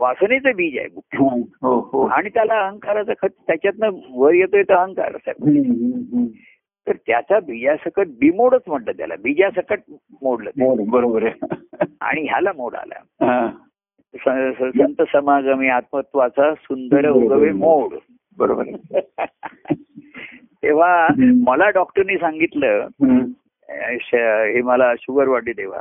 [0.00, 1.18] वासनेचं बीज आहे मुख्य.
[1.18, 1.28] हो
[1.62, 5.16] हो हो आणि त्याला अहंकाराचं खत त्याच्यातनं वर येतोय तर अहंकार.
[6.86, 9.80] तर त्याचा बीजासकट बिमोडच म्हणतात त्याला बीजासकट
[10.22, 10.64] मोडलं ते.
[10.64, 11.46] मोड, बरोबर आहे
[12.00, 13.50] आणि ह्याला मोड आला हा.
[14.60, 17.94] संत समागमी आत्मत्वाचा सुंदर उगवे मोड.
[18.38, 18.64] बरोबर.
[20.62, 21.08] तेव्हा.
[21.46, 22.86] मला डॉक्टरनी सांगितलं
[23.68, 25.80] हे मला शुगर वाढली तेव्हा.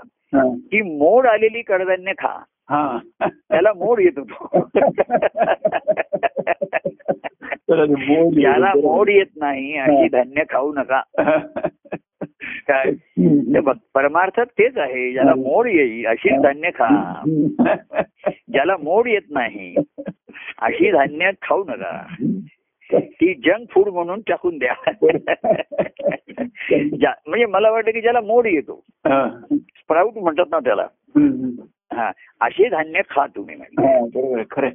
[0.71, 2.43] की मोड आलेली कडधान्य खा.
[2.69, 2.99] हा.
[3.27, 4.69] त्याला मोड येत होतो.
[8.41, 11.01] त्याला मोड येतं, नाही अशी धान्य खाऊ नका.
[12.69, 12.91] काय?
[13.93, 17.21] परमार्थात तेच आहे ज्याला मोड येईल अशी धान्य खा.
[18.51, 19.75] ज्याला मोड येत नाही
[20.61, 22.15] अशी धान्य खाऊ नका.
[22.93, 24.73] ती जंक फूड म्हणून टाकून द्या.
[27.27, 28.83] म्हणजे मला वाटतं की ज्याला मोड येतो.
[29.59, 30.87] स्प्राऊट म्हणतात ना त्याला.
[31.93, 34.03] हा असे धान्य खा तुम्ही म्हणजे.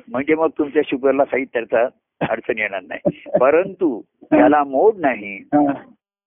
[0.09, 1.88] म्हणजे मग तुमच्या शुगरला काही त्याचा
[2.30, 3.28] अडचण येणार नाही.
[3.40, 5.37] परंतु त्याला मोड नाही.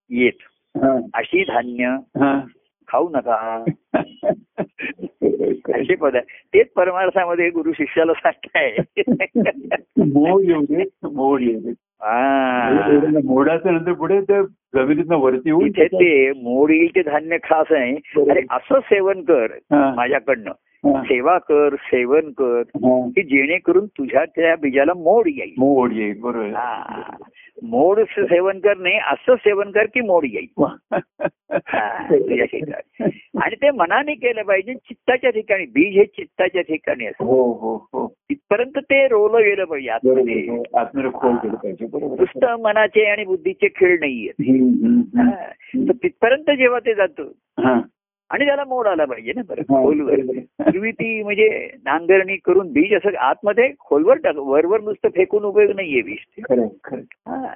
[0.09, 0.56] येत.
[1.13, 1.95] अशी धान्य.
[2.89, 3.71] खाऊ नका आहे,
[5.55, 5.81] खरं आहे.
[5.81, 8.75] असे तेच परमार्थामध्ये गुरु शिष्याला सांगताय
[9.97, 10.81] मोड येऊ
[11.13, 12.69] मोड येऊ दे हा.
[13.23, 17.95] मोडाचं नंतर पुढे ते जमिनीतनं वरती येऊन इथे ते मोड येईल ते धान्य खास आहे
[18.31, 19.47] अरे असं सेवन कर.
[19.95, 20.51] माझ्याकडनं.
[21.03, 22.61] सेवा कर सेवन कर.
[23.15, 26.49] की जेणेकरून तुझ्या त्या बीजाला मोड येईल मोड येईल बरोबर.
[27.63, 30.63] मोड सेवन करणे असं सेवन कर की मोड येईल
[33.37, 37.25] आणि ते मनाने केलं पाहिजे चित्ताच्या ठिकाणी बीज हे चित्ताच्या ठिकाणी असतं.
[37.25, 38.07] हो हो हो.
[38.07, 40.47] तिथपर्यंत ते रोवलं गेलं पाहिजे आतमध्ये.
[41.93, 44.31] नुसतं मनाचे आणि बुद्धीचे खेळ नाहीये.
[45.87, 47.23] तर तिथपर्यंत जेव्हा ते जातं.
[48.31, 50.19] आणि त्याला मोड आला पाहिजे ना बरं हा, खोलवर.
[50.59, 51.47] पूर्वी ती म्हणजे
[51.85, 56.41] नांगरणी करून बीज असं आतमध्ये खोलवर टाक वरवर नुसतं फेकून उपयोग नाहीये बीज ते.
[57.27, 57.53] हा.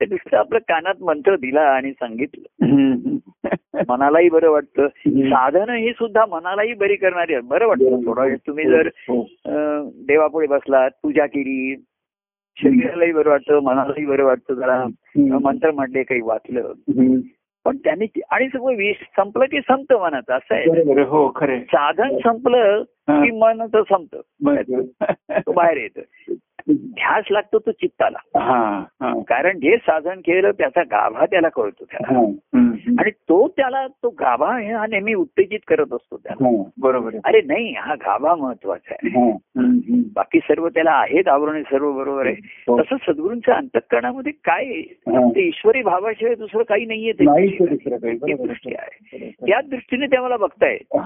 [0.00, 2.48] नुसतं आपलं कानात मंत्र दिला आणि सांगितलं.
[3.88, 4.86] मनालाही बरं वाटतं.
[5.06, 9.22] साधनं ही सुद्धा मनालाही बरी करणारी आहेत बरं वाटतं थोडा वेळ तुम्ही जर हो.
[10.06, 11.74] देवापुढे बसलात पूजा केली
[12.56, 14.84] शरीरालाही बरं वाटतं मनालाही बरं वाटतं जरा.
[15.38, 16.72] मंत्र म्हणले काही वाचलं.
[17.66, 21.02] पण त्यांनी आणि सगळं विष संपलं की संपतं मनाचं असं आहे.
[21.02, 24.20] हो खरे साधन संपलं की मन तर संपतं.
[25.54, 26.00] बाहेर येतं.
[26.70, 28.18] ध्यास लागतो तो चित्ताला
[29.28, 32.18] कारण जे साधन केलं त्याचा गाभा त्याला कळतो त्याला.
[33.00, 36.62] आणि तो त्याला तो गाभा हे नेहमी उत्तेजित करत असतो त्याला हा.
[36.78, 39.30] बरोबर अरे नाही हा गाभा महत्त्वाचा आहे हा.
[40.14, 42.34] बाकी सर्व त्याला आहेत आवरण सर्व बरोबर आहे
[42.68, 42.80] हो.
[42.80, 44.82] तसं सद्गुरूंच्या अंतकरणामध्ये काय.
[45.08, 47.12] ते ईश्वरी भावाशिवाय दुसरं काही नाहीये.
[47.12, 47.24] ते
[48.34, 49.30] दृष्टी आहे.
[49.46, 50.96] त्या दृष्टीने ते मला बघतायत.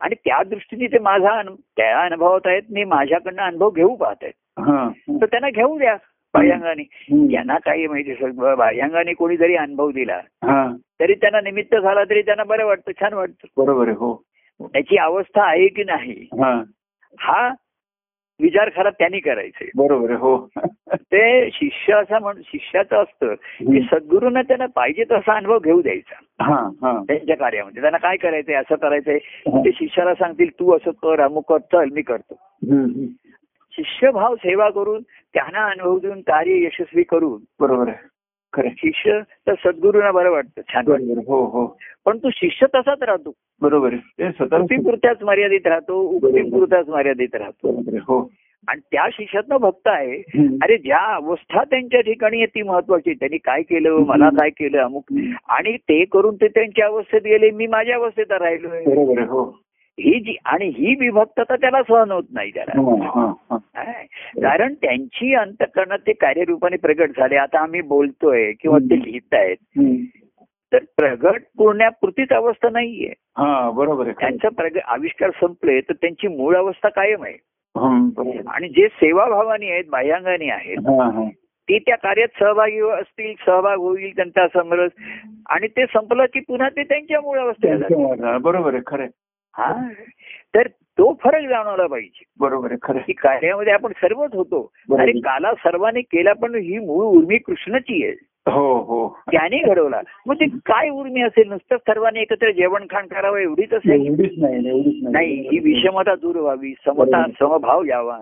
[0.00, 1.42] आणि त्या दृष्टीने ते माझा
[1.76, 4.32] त्या अनुभवात आहेत मी माझ्याकडनं अनुभव घेऊ पाहत आहेत.
[4.58, 5.96] तर त्यांना घेऊ द्या
[6.34, 6.82] बाह्यांगाने.
[7.32, 8.14] त्यांना काही माहिती
[8.56, 10.20] बाह्यांगाने कोणी जरी अनुभव दिला.
[10.44, 10.76] हा.
[11.00, 13.46] तरी त्यांना निमित्त झाला तरी त्यांना बरं वाटतं छान वाटतं.
[13.56, 14.22] बरोबर आहे हो.
[14.60, 16.62] त्याची अवस्था आहे की नाही हा.
[17.20, 17.48] हा
[18.40, 19.70] विचार खरा त्यांनी करायचे.
[19.76, 20.48] बरोबर आहे हो.
[20.94, 26.14] ते शिष्य असं म्हण शिष्याचं असतं की सद्गुरूंना त्यांना पाहिजे तसा अनुभव घेऊ द्यायचा.
[27.08, 27.80] त्यांच्या कार्यामध्ये.
[27.80, 29.18] त्यांना काय करायचंय असं करायचंय.
[29.48, 32.34] ते शिष्याला सांगतील तू असं कर अमुक कर चल मी करतो.
[33.76, 35.02] शिष्यभाव सेवा करून
[35.34, 37.40] त्यांना अनुभव देऊन कार्य यशस्वी करून.
[37.60, 38.08] बरोबर आहे.
[38.52, 38.74] खरं आहे.
[38.78, 40.60] शिष्य तर सद्गुरूंना बरं वाटतं.
[40.68, 40.84] छान.
[41.26, 41.78] हो हो.
[42.04, 43.32] पण तो शिष्य तसाच राहतो.
[43.62, 43.94] बरोबर
[44.82, 47.82] पुरत्याच मर्यादित राहतो पुरताच मर्यादित राहतो.
[47.96, 48.30] हो.
[48.68, 50.16] आणि त्या शिष्यातनं भक्त आहे.
[50.62, 55.04] अरे ज्या अवस्था त्यांच्या ठिकाणी आहे ती महत्वाची त्यांनी काय केलं मला काय केलं अमुक.
[55.48, 58.56] आणि ते करून ते त्यांच्या अवस्थेत गेले मी माझ्या अवस्थेत आहे.
[59.98, 63.92] हो जी आणि ही विभक्तता त्याला सहन होत नाही त्याला हा, हा, हा.
[64.42, 69.94] कारण त्यांची अंतकरणात ते कार्यरूपाने प्रगट झाले आता आम्ही बोलतोय किंवा ते लिहितायत हम्म.
[70.72, 74.10] तर प्रगट पुरण्यापुरतीच अवस्था नाहीये हा बरोबर.
[74.10, 77.36] त्यांचा प्रग आविष्कार संपले तर त्यांची मूळ अवस्था कायम आहे.
[78.48, 80.76] आणि जे सेवाभावानी आहेत बाह्यांगाने आहेत.
[81.68, 84.90] ते त्या कार्यात सहभागी असतील सहभाग होईल त्यांचा समरस
[85.48, 87.38] आणि ते संपलं की पुन्हा ते त्यांच्या मूळ.
[87.38, 89.06] त्यांच्या- बरोबर आहे खरं.
[89.58, 89.88] हा.
[90.54, 92.22] तर तो फरक जाणवला पाहिजे.
[92.40, 94.72] बरोबर आहे खरं कार्यामध्ये आपण सर्वच होतो.
[94.98, 98.14] अरे काला सर्वांनी केला पण ही मूळ उर्मी कृष्णाची आहे.
[98.48, 99.18] हो हो.
[99.32, 100.00] त्याने घडवला.
[100.26, 101.48] मग ते काय उर्मी असेल?
[101.48, 104.06] नुसतं सर्वांनी एकत्र जेवण खाण करावं एवढीच असेल?
[104.06, 104.60] एवढीच नाही
[105.10, 107.26] नाही ही विषमता दूर व्हावी समता.
[107.26, 108.18] समभाव यावा.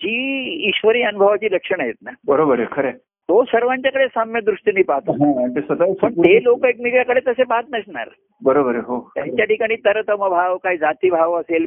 [0.00, 2.10] जी ईश्वरी अनुभवाची लक्षणं आहेत ना.
[2.26, 2.90] बरोबर आहे खरं.
[3.28, 5.12] तो सर्वांच्याकडे साम्य दृष्टीने पाहतो
[5.54, 8.08] ते स्वतः पण ते लोक एकमेकाकडे तसे पाहत नसणार
[8.42, 11.66] बरोबर हो त्यांच्या ठिकाणी तरतम भाव काही जातीभाव असेल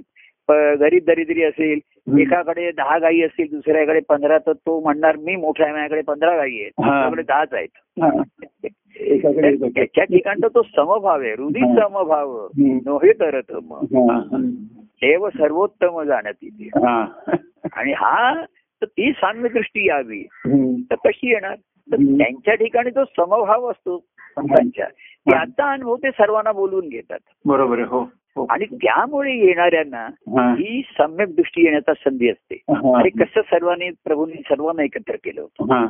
[0.80, 1.80] गरीब दरिद्री असेल.
[2.19, 6.60] एकाकडे दहा गायी असतील दुसऱ्याकडे पंधरा तर तो म्हणणार मी मोठा आहे माझ्याकडे पंधरा गायी
[6.62, 6.71] आहेत.
[6.80, 7.78] माझ्याकडे दहाच आहेत.
[9.76, 11.76] त्याच्या ठिकाणचा तो समभाव आहे हृदय हा.
[11.76, 12.36] समभाव.
[12.86, 13.74] नोहे तरतम.
[15.02, 16.02] देव सर्वोत्तम
[16.41, 17.06] इथे हा.
[17.74, 18.34] आणि हा
[18.81, 20.23] तर ती साम्य दृष्टी यावी.
[20.91, 21.95] तर कशी येणार तर.
[21.95, 24.85] त्यांच्या ठिकाणी जो समभाव असतो संतांच्या
[25.29, 27.99] त्याचा अनुभव ते सर्वांना बोलवून घेतात बरोबर आहे हो
[28.35, 28.45] हो.
[28.49, 30.05] आणि त्यामुळे येणाऱ्यांना
[30.37, 30.55] हा.
[30.97, 32.55] सम्यक दृष्टी येण्याचा संधी असते.
[32.69, 35.85] अरे कसं सर्वांनी प्रभूंनी सर्वांना एकत्र केलं होतं.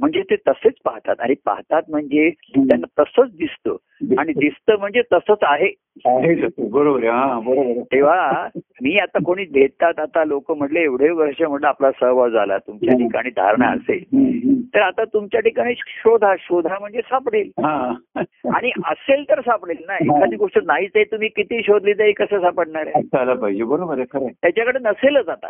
[0.00, 3.76] म्हणजे ते तसेच पाहतात आणि पाहतात म्हणजे त्यांना तसंच दिसतं
[4.18, 5.68] आणि दिसतं म्हणजे तसंच आहे.
[6.58, 7.80] बरोबर आहे बरोबर आहे.
[7.80, 8.48] तेव्हा
[8.82, 12.94] मी आता कोणी भेटतात आता लोक म्हटले एवढे वर्ष म्हटलं आपला सहभाग झाला तुमच्या.
[12.96, 14.04] ठिकाणी धारणा असेल.
[14.74, 17.92] तर आता तुमच्या ठिकाणी शोधा शोधा म्हणजे सापडेल हा.
[18.54, 22.86] आणि असेल तर सापडेल ना एखादी गोष्ट नाहीच आहे तुम्ही किती शोधली तरी कसं सापडणार
[22.86, 24.28] आहे पाहिजे बरोबर आहे.
[24.28, 25.48] त्याच्याकडे नसेलच आता.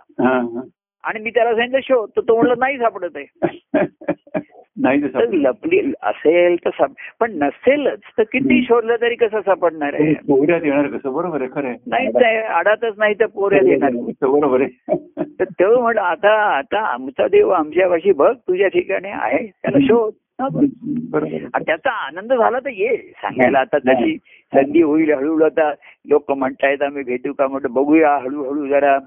[1.07, 3.73] आणि मी त्याला सांगितलं शोध तर तो म्हणलं नाही सापडत आहे.
[4.77, 5.01] नाही.
[5.33, 6.91] लपली असेल तर साप
[7.21, 10.13] पण नसेलच तर किती शोधलं तरी कसं सापडणार आहे?
[10.29, 11.13] पोहऱ्यात येणार कसं?
[11.13, 13.91] बरोबर आहे खरं नाही आडातच नाही तर पोऱ्यात येणार.
[14.23, 14.97] बरोबर आहे.
[15.41, 20.13] तर तो म्हणलं आता आता आमचा देव आमच्या भाषी बघ तुझ्या ठिकाणी आहे त्याला शोध.
[20.41, 22.97] हा त्याचा आनंद झाला तर ये.
[22.97, 24.17] सांगायला आता तशी
[24.53, 25.73] संधी होईल हळूहळू आता
[26.07, 27.47] लोक म्हणतायत आम्ही भेटू का?
[27.47, 28.99] म्हटलं बघूया हळूहळू जरा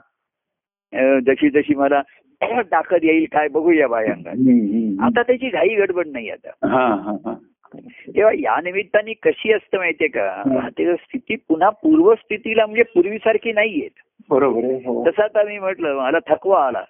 [0.94, 2.02] जशी जशी मला
[2.62, 5.04] ताकद येईल काय बघूया हम्म.
[5.04, 7.34] आता त्याची घाई गडबड नाही आता हा हा हा
[7.74, 10.70] तेव्हा या निमित्ताने कशी असतं माहितीये का हं.
[10.70, 13.88] ते स्थिती पुन्हा पूर्वस्थितीला म्हणजे पूर्वीसारखी नाहीये
[14.30, 15.04] बरोबर हो.
[15.08, 16.84] तसं आता मी म्हटलं मला थकवा आला.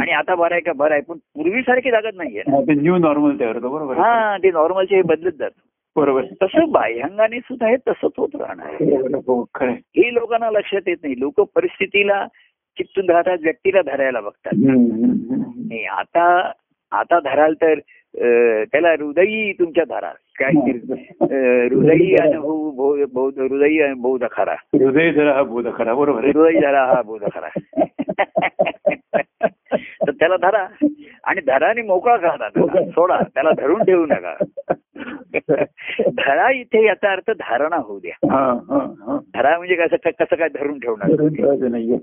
[0.00, 2.40] आणि आता बरं आहे का बरं आहे पण पूर्वीसारखी लागत नाहीये.
[2.40, 3.96] हा, न्यू नॉर्मल बरोबर.
[3.96, 5.50] हा ते नॉर्मलचे हे बदलत जात
[5.96, 6.24] बरोबर.
[6.42, 8.74] तसं बाह्यांगाने सुद्धा हे तसंच होत राहणार.
[9.26, 9.70] हो आहे.
[9.70, 12.26] हे लोकांना लक्षात येत नाही लोक परिस्थितीला
[12.78, 14.52] चिपटून राहतात व्यक्तीला धरायला बघतात.
[14.56, 16.52] नाही आता
[16.92, 17.78] आता धराल तर
[18.72, 24.52] त्याला हृदयी तुमच्या धरा काय अं, हृदयी अनुभव बौद्ध हृदयी आणि बौद्ध खरा.
[24.52, 27.48] हृदय जरा हा बोध खरा बरोबर हृदय धरा हा बौद्ध खरा.
[30.06, 30.66] तर त्याला धरा
[31.24, 32.84] आणि धरा आणि मोकळा करा त्याला.
[32.90, 34.34] सोडा त्याला धरून ठेवू नका.
[35.98, 38.36] धरा इथे याचा अर्थ धारणा होऊ द्या.
[38.36, 39.18] हा हा हा.
[39.34, 41.10] धरा म्हणजे कसं कसं काय धरून ठेवणार?
[41.10, 41.96] धरून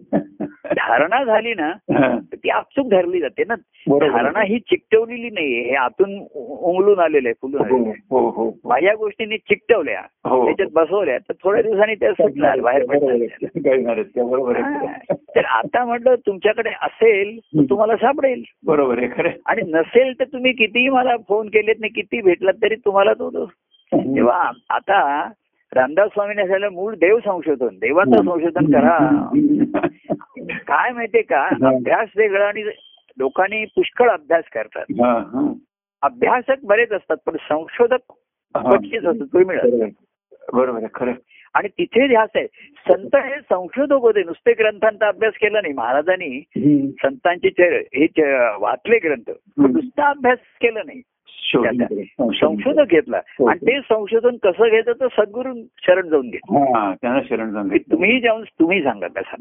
[0.76, 2.18] धारणा झाली ना हा.
[2.18, 3.56] तर ती आपसूक धरली जाते ना.
[3.90, 7.94] धारणा ही चिकटवलेली नाहीये हे आतून उ- उमलून आलेलं फुलून आलेलं हो आहे.
[8.10, 8.52] हो हो.
[8.66, 10.02] माझ्या गोष्टींनी चिकटवल्या.
[10.46, 13.18] त्याच्यात बसवल्या तर थोड्या दिवसांनी त्या सुटणार बाहेर पडणार.
[15.36, 18.44] तर आता म्हटलं तुमच्याकडे असेल तर तुम्हाला सापडेल.
[18.66, 19.30] बरोबर आहे खरं.
[19.46, 23.46] आणि नसेल तर तुम्ही कितीही मला फोन केलेत नाही किती भेटलात तरी तुम्हाला तो
[23.94, 25.30] तेव्हा आता
[25.76, 28.98] रामदास स्वामीने झालं मूळ देव संशोधन देवाचं संशोधन करा.
[30.68, 31.46] काय माहितीये का?
[31.46, 32.64] अभ्यास वेगळा आणि
[33.18, 34.86] लोकांनी पुष्कळ अभ्यास करतात.
[36.04, 38.12] अभ्यासक बरेच असतात पण संशोधक.
[38.56, 39.90] क्वचितच असतात असतात.
[40.54, 40.88] बरोबर आहे.
[40.94, 41.12] खरं.
[41.54, 42.48] आणि तिथे ध्यास आहे
[42.88, 46.42] संत हे संशोधक होते नुसते ग्रंथांचा अभ्यास केला नाही महाराजांनी.
[47.04, 47.50] संतांचे
[47.96, 48.08] हे
[48.60, 51.02] वाचले ग्रंथ नुसता अभ्यास केला नाही
[51.54, 51.86] त्याचा.
[52.32, 53.46] संशोधक घेतला हो.
[53.46, 58.84] आणि ते संशोधन कसं घ्यायचं तर सद्गुरू शरण जाऊन त्यांना शरण सांगितलं तुम्ही जाऊन तुम्ही
[58.84, 59.36] सांगा कसा.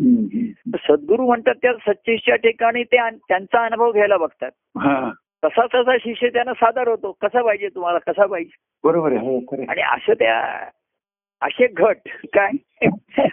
[0.75, 4.51] तर सद्गुरू म्हणतात त्या सच्चेच्या ठिकाणी ते त्यांचा अनुभव घ्यायला बघतात
[5.45, 7.13] तसा तसा शिष्य त्यांना सादर होतो.
[7.13, 7.99] कसा पाहिजे तुम्हाला?
[7.99, 8.57] कसा पाहिजे?
[8.85, 9.65] बरोबर आहे हो.
[9.69, 10.69] आणि असं त्या
[11.43, 12.51] असे घट काय?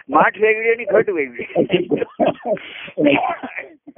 [0.08, 1.64] माठ वेगळी आणि घट वेगळी.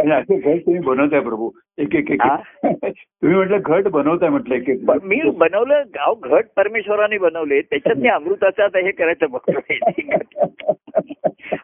[0.07, 1.51] घट तुम्ही बनवताय प्रभू.
[1.79, 2.23] एक एक?
[2.63, 4.79] तुम्ही म्हटलं घट बनवताय म्हटलं एक एक.
[5.03, 9.77] मी बनवलं गाव घट परमेश्वराने बनवले त्याच्यात मी अमृताचा आता हे करायचं बघतोय.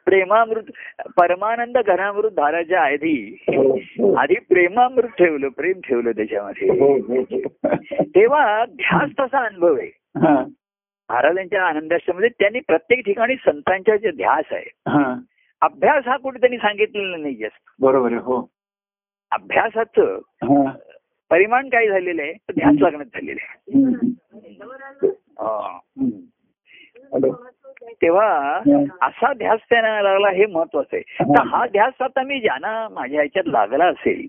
[0.05, 0.63] प्रेमामृत
[1.17, 3.45] परमानंद घनामृत धाराच्या आधी
[4.19, 6.69] आधी प्रेमामृत ठेवलं प्रेम ठेवलं त्याच्यामध्ये.
[6.69, 7.49] हो, हो, हो.
[8.03, 9.91] तेव्हा ध्यास तसा अनुभव आहे.
[11.11, 15.15] महाराजांच्या आनंदाश्रमध्ये त्यांनी प्रत्येक ठिकाणी संतांच्या जे ध्यास आहे हा.
[15.63, 18.41] अभ्यास हा कुठे त्यांनी सांगितलेला नाही जास्त बरोबर हो
[19.33, 20.19] अभ्यासाचं.
[21.31, 23.87] परिमाण काय झालेलं आहे ध्यास लागण्यात झालेलं आहे.
[28.03, 28.29] तेव्हा.
[29.03, 31.33] असा ध्यास त्यांना लागला हे महत्वाचं आहे हं.
[31.33, 34.27] तर हा ध्यास आता मी ज्यांना माझ्या ह्याच्यात लागला असेल.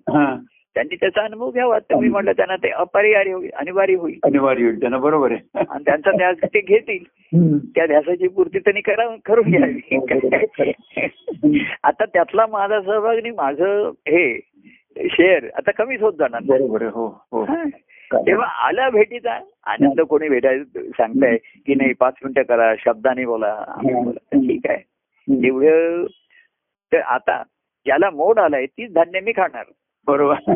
[0.75, 1.79] त्यांनी त्याचा अनुभव घ्यावा.
[1.79, 4.19] तर मी म्हटलं त्यांना ते अपरिहार्य होईल अनिवार्य होईल.
[4.23, 5.65] अनिवार्य होईल त्यांना बरोबर आहे.
[5.69, 7.03] आणि त्यांचा ध्यास ते घेतील.
[7.75, 9.97] त्या ध्यासाची पूर्ती त्यांनी करा करून घ्यावी.
[11.83, 14.39] आता त्यातला माझा सहभाग नाही माझं हे
[14.97, 16.41] शेअर आता कमीच होत जाणार.
[16.45, 17.43] बरोबर हो हो.
[17.43, 17.63] हा.
[18.13, 24.37] तेव्हा आला भेटीचा आनंद कोणी भेटायला सांगताय की नाही पाच मिनिटं करा शब्दाने बोला बोला.
[24.37, 24.77] ठीक आहे.
[25.47, 26.05] एवढं
[26.93, 27.43] तर आता
[27.85, 29.63] ज्याला मोड आलाय तीच धान्य मी खाणार.
[30.09, 30.55] बरोबर.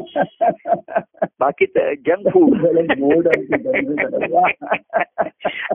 [1.40, 3.28] बाकी जंक फूड.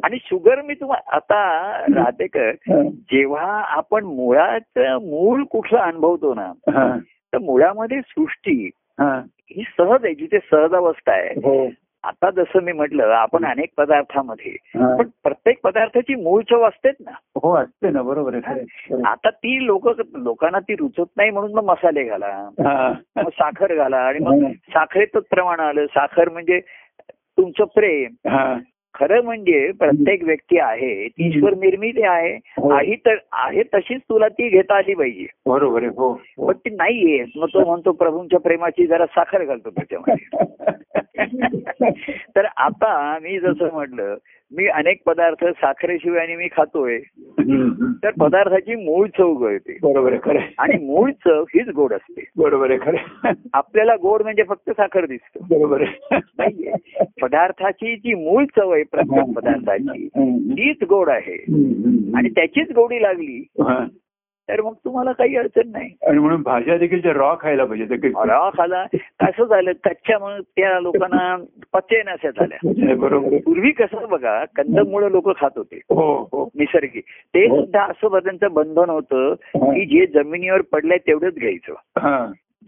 [0.05, 2.53] आणि शुगर मी तुम्हाला आता राहतेकर
[2.95, 6.53] जेव्हा आपण मुळात मूळ कुठलं अनुभवतो ना
[7.09, 9.23] तर मुळामध्ये सृष्टी हा.
[9.79, 11.35] सहज आहे जिथे सहज अवस्था आहे
[12.09, 14.51] आता जसं मी म्हटलं आपण अनेक पदार्थामध्ये.
[14.97, 17.11] पण प्रत्येक पदार्थाची मूळ चव असतेच ना
[17.43, 19.03] हो असते ना बरोबर आहे.
[19.07, 22.93] आता ती लोक लोकांना ती रुचत नाही म्हणून मग मसाले घाला हा.
[23.17, 24.51] मग साखर घाला आणि मग.
[24.53, 26.61] साखरेतच प्रमाण आलं साखर म्हणजे
[27.11, 28.55] तुमचं प्रेम हा.
[29.01, 32.71] खरं म्हणजे प्रत्येक व्यक्ती आहे ती ईश्वर निर्मिती आहे हो.
[32.71, 35.27] आहे तर आहे तशीच तुला ती घेता आली पाहिजे.
[35.47, 36.47] बरोबर आहे हो हो.
[36.47, 37.25] पण ती नाहीये.
[37.37, 40.47] मग तो म्हणतो प्रभूंच्या प्रेमाची जरा साखर घालतो त्याच्यामध्ये.
[42.37, 44.15] तर आता मी जसं म्हटलं
[44.57, 46.99] मी अनेक पदार्थ साखरेशिवाय आणि मी खातोय.
[48.05, 50.39] तर पदार्थाची मूळ चव कळते बरोबर आहे खरं.
[50.59, 53.33] आणि मूळ चव हीच गोड असते बरोबर आहे खरं.
[53.53, 55.85] आपल्याला गोड म्हणजे फक्त साखर दिसतो बरोबर
[56.39, 56.73] आहे
[57.23, 60.09] पदार्थाची जी मूळ चव आहे प्रत्येक पदार्थाची.
[60.53, 61.37] तीच गोड आहे.
[62.17, 63.47] आणि त्याचीच गोडी लागली.
[64.49, 68.85] तर मग तुम्हाला काही अडचण नाही आणि म्हणून भाज्या देखील रॉ खायला पाहिजे रवा खाला
[68.95, 71.37] कसं झालं कच्च्या म्हणून त्या लोकांना
[71.73, 73.37] पचय नसत झाल्या बरोबर.
[73.37, 77.61] पूर्वी कसं बघा कंदमुळं लोक खात होते हो हो निसर्गी ते हो.
[77.61, 79.35] सुद्धा असं त्यांचं बंधन होतं.
[79.57, 81.75] की जे जमिनीवर पडलंय तेवढंच घ्यायचं.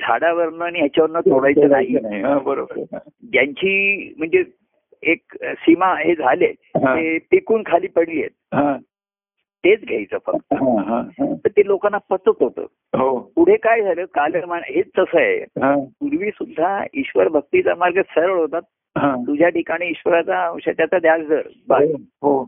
[0.01, 1.97] झाडावरनं आणि ह्याच्यावरनं तोडायचं नाही
[2.45, 2.99] बरोबर.
[3.33, 4.43] ज्यांची म्हणजे
[5.03, 6.53] एक सीमा हे झाले.
[6.77, 8.81] ते पिकून खाली पडली आहेत.
[9.65, 11.33] तेच घ्यायचं फक्त हा, हा, हा.
[11.35, 12.67] तर ते लोकांना पचत होतं
[12.99, 15.75] हो पुढे काय झालं कालमान हेच तसं आहे हा.
[16.01, 18.59] पूर्वी सुद्धा ईश्वर भक्तीचा मार्ग सरळ होता
[18.97, 19.15] हा.
[19.17, 21.91] तुझ्या ठिकाणी ईश्वराचा अंश त्याचा ध्यास धर बस,
[22.23, 22.45] हो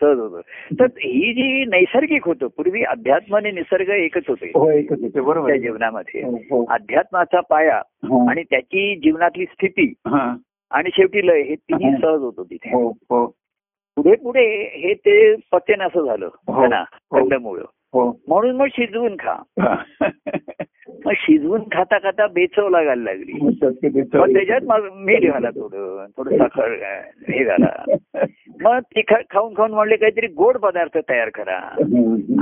[0.00, 0.40] सहज होतं
[0.80, 5.58] तर ही जी नैसर्गिक होतं पूर्वी अध्यात्म आणि निसर्ग एकच होते हो त्या आहे.
[5.58, 6.64] जीवनामध्ये हो, हो.
[6.70, 8.30] अध्यात्माचा पाया हा.
[8.30, 10.34] आणि त्याची जीवनातली स्थिती हा.
[10.70, 11.96] आणि शेवटी लय हे तिन्ही हा.
[11.96, 13.24] सहज होतो तिथे हो हो
[13.96, 14.42] पुढे पुढे
[14.76, 16.58] हे ते पचन असं झालं हो.
[16.58, 17.18] त्यांना हो.
[17.18, 19.74] कंदमुळं हो म्हणून मग शिजवून खा हा.
[21.06, 23.50] मग शिजवून खाता खाता बेचव लागायला लागली मग.
[24.34, 26.72] त्याच्यात मग मीठ घाला थोडं थोडं साखर
[27.28, 27.84] हे घाला
[28.60, 31.58] मग तिखट खाऊन खाऊन म्हणले काहीतरी गोड पदार्थ तयार करा.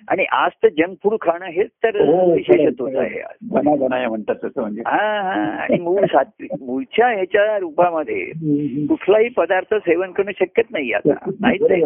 [0.08, 5.20] आणि आज तर जंक फूड खाणं हेच तर हो, विशेषत्वच आहे म्हणतात तसं म्हणजे हा
[5.20, 8.24] हा आणि मूळ सात्विक मूळच्या ह्याच्या रूपामध्ये.
[8.86, 11.80] कुठलाही पदार्थ सेवन करणं शक्यच नाही आता नाहीच आहे.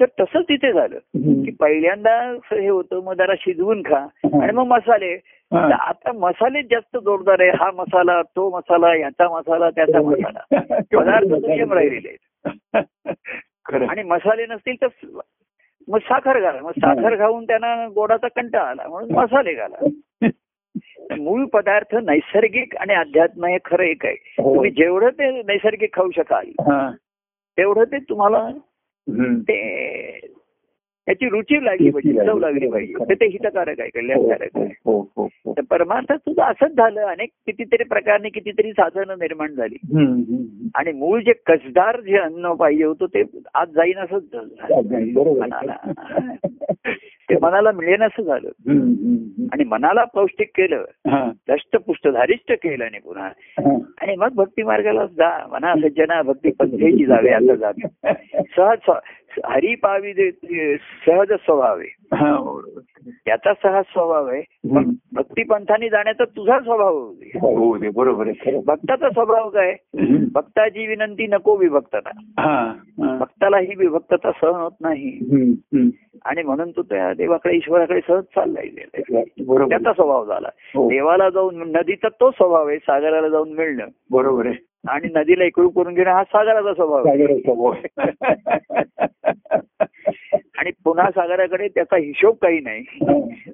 [0.00, 0.98] तर तसंच तिथे झालं.
[1.16, 4.06] की पहिल्यांदा हे होतं मग जरा शिजवून खा.
[4.42, 5.18] आणि मग मसाले.
[5.72, 7.50] आता मसाले जास्त जोरदार आहे.
[7.50, 10.40] हा मसाला तो मसाला ह्याचा मसाला त्याचा मसाला.
[10.80, 12.46] पदार्थ दुय्यम राहिलेले आहेत.
[13.90, 14.86] आणि मसाले नसतील तर
[15.88, 16.60] मग साखर घाला.
[16.62, 18.88] मग साखर खाऊन त्यांना गोडाचा कंटाळा आला.
[18.88, 19.88] म्हणून मसाले घाला.
[21.20, 24.42] मूळ पदार्थ नैसर्गिक आणि अध्यात्म हे खरं एक आहे.
[24.42, 24.54] हो.
[24.54, 26.44] तुम्ही जेवढं ते नैसर्गिक खाऊ शकाल.
[27.56, 28.50] तेवढं ते तुम्हाला.
[29.40, 30.20] ते
[31.06, 32.68] त्याची रुची लागली पाहिजे चव लागली.
[32.68, 32.94] पाहिजे.
[33.08, 34.68] तर ते हितकारक आहे कल्याणकारक आहे.
[34.84, 35.52] हो हो हो.
[35.52, 37.00] तर परमार्थ तुझं असंच झालं.
[37.00, 39.76] अनेक कितीतरी प्रकारने कितीतरी साधनं निर्माण झाली.
[40.74, 43.22] आणि मूळ जे कसदार जे अन्न पाहिजे होतं ते
[43.54, 44.54] आज जाईन असंच झालं.
[45.72, 46.36] आहे.
[47.30, 48.48] ते मनाला मिळेन असं झालं
[49.52, 50.84] आणि मनाला पौष्टिक केलं.
[51.48, 53.30] दष्टपुष्ट धारिष्ट केलं आणि पुन्हा.
[54.00, 57.88] आणि मग भक्ती मार्गाला जा मना सज्जना भक्ती पंथेची जावे आता जावे
[58.56, 58.90] सहज
[59.44, 60.30] हरी पावी दे
[61.06, 61.80] सहज स्वभाव.
[63.26, 64.42] त्याचा सहज स्वभाव आहे.
[64.64, 64.90] मग हम्म.
[65.12, 67.12] भक्ती पंथाने जाण्याचा तुझा स्वभाव.
[67.40, 69.76] हो बरोबर आहे भक्ताचा स्वभाव काय.
[70.34, 72.10] भक्ताची विनंती नको विभक्तता.
[73.18, 73.72] भक्ताला ही.
[73.76, 75.18] विभक्तता सहन होत नाही.
[76.24, 78.66] आणि म्हणून तो त्या देवाकडे ईश्वराकडे सहज चाललाय.
[79.68, 80.48] त्याचा स्वभाव झाला.
[80.74, 80.88] हो.
[80.88, 83.86] देवाला जाऊन नदीचा तो स्वभाव आहे सागराला जाऊन मिळणं.
[84.10, 84.54] बरोबर आहे.
[84.88, 87.40] आणि नदीला इकडून करून घेणं हा सागराचा स्वभाव आहे.
[90.60, 92.84] आणि पुन्हा सागराकडे त्याचा हिशोब काही नाही.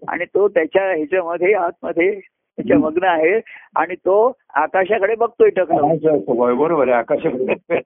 [0.09, 3.40] आणि तो त्याच्या ह्याच्यामध्ये आतमध्ये त्याच्या मग्न आहे
[3.76, 5.96] आणि तो आकाशाकडे बघतोय टकलं
[6.57, 7.80] बरोबर आहे आकाशाकडे.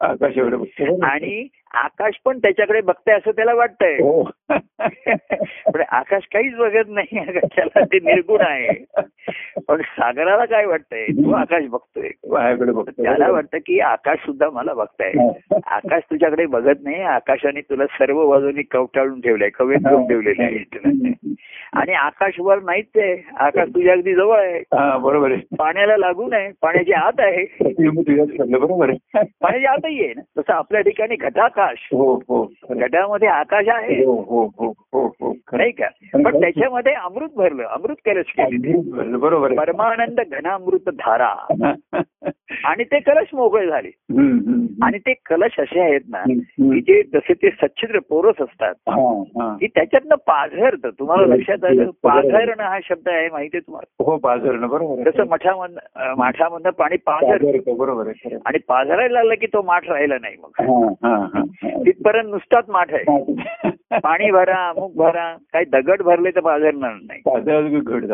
[0.00, 0.84] आकाशाकडे.
[1.02, 3.94] आणि आकाश पण त्याच्याकडे बघतंय असं त्याला वाटतंय.
[3.94, 4.30] हो.
[5.74, 8.84] पण आकाश काहीच बघत नाही आकाशाला ते निर्गुण आहे.
[9.70, 11.06] पण सागराला काय वाटतंय?
[11.06, 12.08] तो आकाश बघतोय.
[12.86, 15.12] त्याला वाटतं की आकाश सुद्धा मला बघताय.
[15.66, 17.02] आकाश तुझ्याकडे बघत नाही.
[17.02, 20.64] आकाशाने तुला सर्व बाजूनी कवटाळून ठेवलंय कवेत करून ठेवलेले आहे.
[21.72, 23.24] आणि आकाश वर नाहीच आहे.
[23.36, 24.62] आकाश तुझ्या अगदी जवळ आहे.
[24.98, 25.56] बरोबर आहे.
[25.58, 27.44] पाण्याला लागून आहे पाण्याच्या आत आहे.
[28.58, 29.22] बरोबर आहे.
[29.24, 30.20] पाण्याच्या आतही आहे ना.
[30.38, 31.88] तसं आपल्या ठिकाणी घटाकाश.
[31.92, 32.52] हो हो.
[32.70, 34.04] घटामध्ये आकाश आहे.
[34.04, 35.32] हो हो हो हो हो.
[35.52, 35.86] नाही का?
[36.24, 37.62] पण त्याच्यामध्ये अमृत भरलं.
[37.62, 39.56] अमृत केले बरोबर बरोबर आहे.
[39.60, 41.48] परमानंद घनामृत धारा.
[42.64, 43.88] आणि ते कलश मोकळे झाले.
[44.82, 46.22] आणि ते कलश असे आहेत ना.
[46.22, 48.74] की जे जसे ते सच्छिद्र पोरस असतात.
[49.60, 54.94] की त्याच्यातनं पाझरतं तुम्हाला लक्षात आलं पाझरणं हा शब्द आहे माहितीये तुम्हाला हो बाजारणं बरोबर
[54.98, 55.10] आहे.
[55.10, 58.36] जसं मठामधनं माठामधनं पाणी पाझर बरोबर आहे.
[58.46, 61.68] आणि पाझरायला लागलं की तो माठ राहिला नाही मग हा, हा, हा, हा.
[61.84, 63.04] तिथपर्यंत नुसताच माठ आहे
[63.98, 68.04] पाणी भरा अमुक भरा काही दगड भरले तर पाझरणार नाही बाजारात घट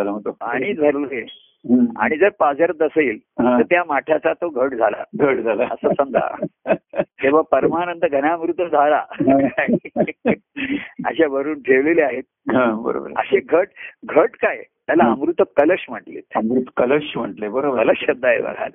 [1.97, 3.59] आणि जर पाझरत असेल हा.
[3.59, 5.03] तर त्या माठाचा तो घट झाला.
[5.17, 5.65] घट झाला.
[5.65, 6.45] असं समजा.
[7.03, 9.05] तेव्हा परमानंद घनामृत झाला.
[11.05, 12.23] अशा भरून ठेवलेले आहेत.
[12.53, 13.11] हा बरोबर.
[13.11, 13.69] असे घट
[14.05, 14.63] घट काय?
[14.87, 16.21] त्याला अमृत कलश म्हटले.
[16.37, 17.83] अमृत कलश म्हटले बरोबर.
[17.83, 18.69] कलश शब्द आहे बघा.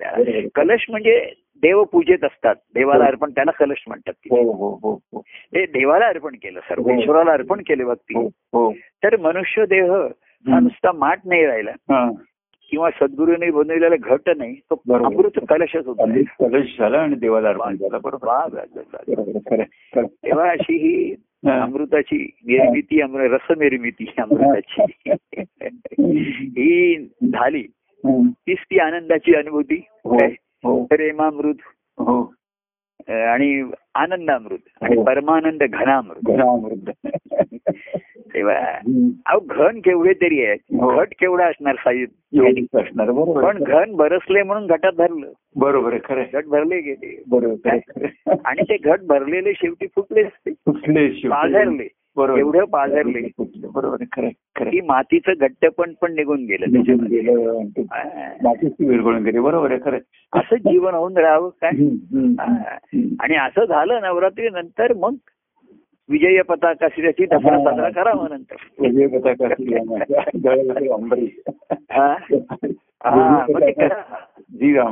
[0.54, 1.32] कलश म्हणजे
[1.62, 2.54] देव पूजेत असतात.
[2.74, 4.12] देवाला अर्पण त्याला कलश म्हणतात.
[4.12, 4.28] ती.
[4.30, 5.00] हो हो हो.
[5.12, 5.20] हो
[5.54, 7.00] देवाला अर्पण केलं सर्व हो.
[7.00, 8.14] ईश्वराला अर्पण केले हो भक्ती.
[8.26, 8.72] हो.
[8.72, 9.92] तर मनुष्य देह
[10.48, 11.70] हा नुसता माठ नाही राहिला.
[11.70, 12.10] हा.
[12.72, 14.94] किंवा सद्गुरूने बनवलेला घट नाही तो.
[14.94, 16.02] अमृत कलशच होता.
[16.02, 19.62] अमृत कलश झाला आणि देवाला अर्पण झाला बरोबर.
[20.06, 21.14] तेव्हा अशी ही.
[21.50, 25.12] अमृताची निर्मिती अमृ रसनिर्मिती अमृताची.
[26.38, 27.62] ही झाली.
[28.30, 29.82] तीच ती आनंदाची अनुभूती.
[30.04, 30.16] हो?
[30.64, 30.84] हो.
[30.84, 31.54] प्रेमामृत.
[31.98, 32.34] हो.
[33.08, 34.58] आणि आनंदामृत.
[34.82, 35.02] आणि.
[35.06, 36.20] परमानंद घनामृत.
[36.28, 37.12] घनामृत.
[38.34, 38.54] तेव्हा.
[39.26, 40.96] अहो घन केवढे तरी आहेत हो.
[40.96, 43.84] घट केवढा असणार एवढीच असणार बरोबर पण आहे.
[43.84, 46.28] घन बरसले म्हणून घटात भरलं बरोबर आहे खरं आहे.
[46.32, 48.34] घट भरले गेले बरोबर आहे, आहे.
[48.44, 51.28] आणि ते घट भरलेले शेवटी फुटले शेवटी?
[51.28, 53.20] पाझरले बरोबर एवढं पाझरले?
[53.74, 54.70] बरोबर आहे, खरं आहे, खरं आहे.
[54.70, 57.20] की मातीचं घट्टपण पण निघून गेलं त्याच्यामध्ये.
[58.86, 60.38] विरघळून गेली बरोबर आहे खरं आहे.
[60.38, 61.70] असं जीवन होऊन राहावं काय.
[63.20, 65.14] आणि असं झालं नवरात्री नंतर मग
[66.12, 67.58] विजय पताका शिराची दसरा.
[67.58, 68.56] साजरा करावा नंतर.
[68.80, 69.46] विजय पताका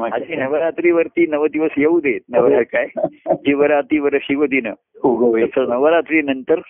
[0.07, 2.21] अशी नवरात्रीवरती नव दिवस येऊ देत.
[2.29, 2.87] नवरा काय?
[3.35, 4.67] शिवरात्रीवर शिवदिन.
[5.59, 6.61] नवरात्री नंतर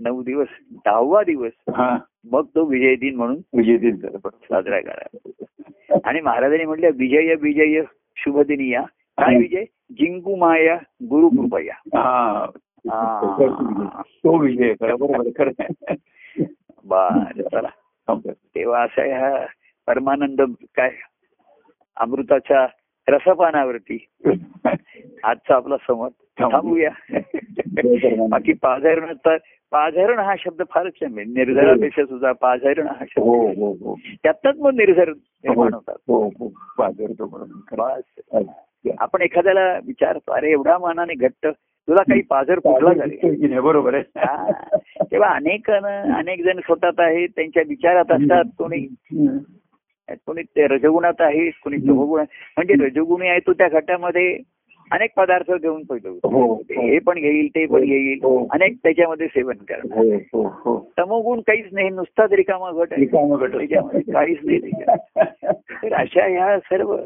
[0.00, 1.98] नऊ दिवस दहावा दिवस हा.
[2.32, 3.96] मग तो विजय दिन म्हणून विजय दिन.
[4.26, 5.28] साजरा करा
[6.04, 7.82] आणि महाराजांनी म्हटलं विजय विजय
[8.16, 8.82] शुभदिनी या.
[9.18, 9.64] काय विजय?
[9.90, 10.74] जिंकू माया
[11.08, 11.74] गुरु कृपया.
[12.88, 16.44] तो विजय बरोबर आहे, आहे.
[16.84, 17.68] बर चला.
[18.28, 19.46] तेव्हा असं ह्या
[19.86, 20.40] परमानंद
[20.76, 20.90] काय
[21.96, 22.66] अमृताच्या
[23.08, 24.06] रसपानावरती
[25.24, 26.90] आजचा आपला संवाद थांबूया
[28.28, 29.36] बाकी पाझरण तर
[29.70, 35.96] पाझरण हा शब्द फारच छान निर्झरापेक्षा सुद्धा पाझरण हा शब्द त्यातच मग निर्झर निर्माण होतात.
[38.98, 41.46] आपण एखाद्याला विचारतो अरे एवढा मानाने घट्ट
[41.88, 44.02] तुला काही पाझर कुठला झाले बरोबर आहे.
[44.16, 44.52] हा.
[45.02, 48.86] तेव्हा अनेक अनेक जण स्वतःत आहेत त्यांच्या विचारात असतात कोणी.
[50.26, 52.20] कोणी ते रजगुणात आहे कोणी तमोगुण
[52.56, 54.38] म्हणजे रजगुणी आहे तो त्या घटामध्ये
[54.90, 58.18] अनेक पदार्थ घेऊन हो, पडतो हे पण घेईल ते पण घेईल.
[58.22, 58.46] हो.
[58.52, 59.56] अनेक त्याच्यामध्ये सेवन
[59.92, 60.92] हो हो हो.
[60.98, 63.04] तमोगुण काहीच नाही नुसताच रिकामा घट आहे.
[63.04, 64.58] त्याच्यामध्ये काहीच नाही.
[65.82, 66.96] तर अशा ह्या सर्व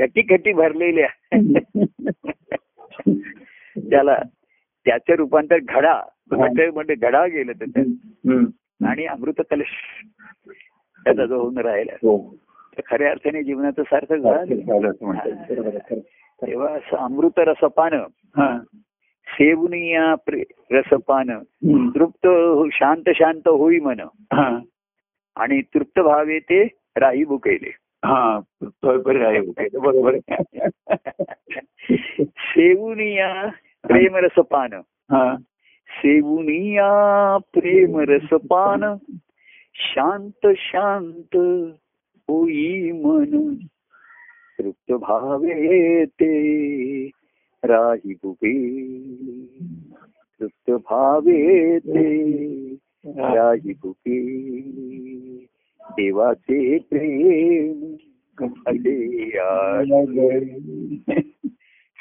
[0.00, 1.38] गटी गटी भरलेल्या
[3.78, 4.18] त्याला
[4.84, 6.02] त्याचं रूपांतर घडा.
[6.30, 8.44] घट म्हणजे घडा गेलं हम्म.
[8.86, 9.66] आणि अमृत कलश
[11.04, 11.92] त्याचा जो होऊन राहिला.
[11.92, 12.36] हो.
[12.78, 14.44] तर खऱ्या अर्थाने जीवनाचं सार्थक झालं.
[16.46, 18.04] तेव्हा असं अमृत रसपान.
[19.26, 21.38] सेवनिया प्रे- रसपान.
[21.94, 24.00] तृप्त हो- शांत शांत होई मन.
[25.36, 29.40] आणि तृप्त भावे ते राही बुकेले हा तो बरं आहे.
[29.78, 30.18] बरोबर.
[32.28, 33.48] सेवनिया
[33.82, 34.72] प्रेम रसपान
[35.12, 35.36] हा.
[36.02, 36.90] सेवनिया
[37.38, 38.96] प्रेम रसपान
[39.74, 41.36] शांत शांत
[42.30, 43.54] होई मन.
[44.58, 46.30] तृप्त भावे ते
[47.64, 48.54] राही बुके
[50.40, 52.04] तृप्त भावे ते
[53.06, 54.18] राही बुके
[55.90, 57.94] देवाचे प्रेम
[58.66, 59.24] असे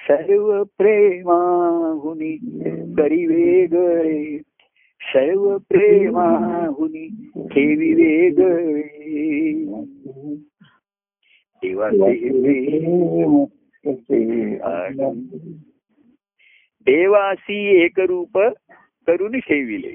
[0.07, 2.37] सर्व प्रेमाहुनी
[2.97, 4.37] करी वेगळे.
[5.01, 8.81] सर्व प्रेमाहुनी ठेवी वेगळे.
[11.63, 13.43] देवाचे प्रेम
[16.85, 18.39] देवासी एक रूप
[19.07, 19.93] करून ठेविले.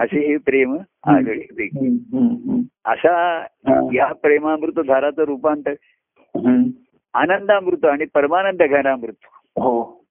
[0.00, 0.76] असे हे प्रेम
[1.06, 3.12] आगळे वेगळे असा
[3.94, 5.74] या प्रेमामृत धाराचं रूपांतर
[7.14, 9.26] आनंदामृत आणि परमानंद घनामृत.
[9.56, 10.04] हो.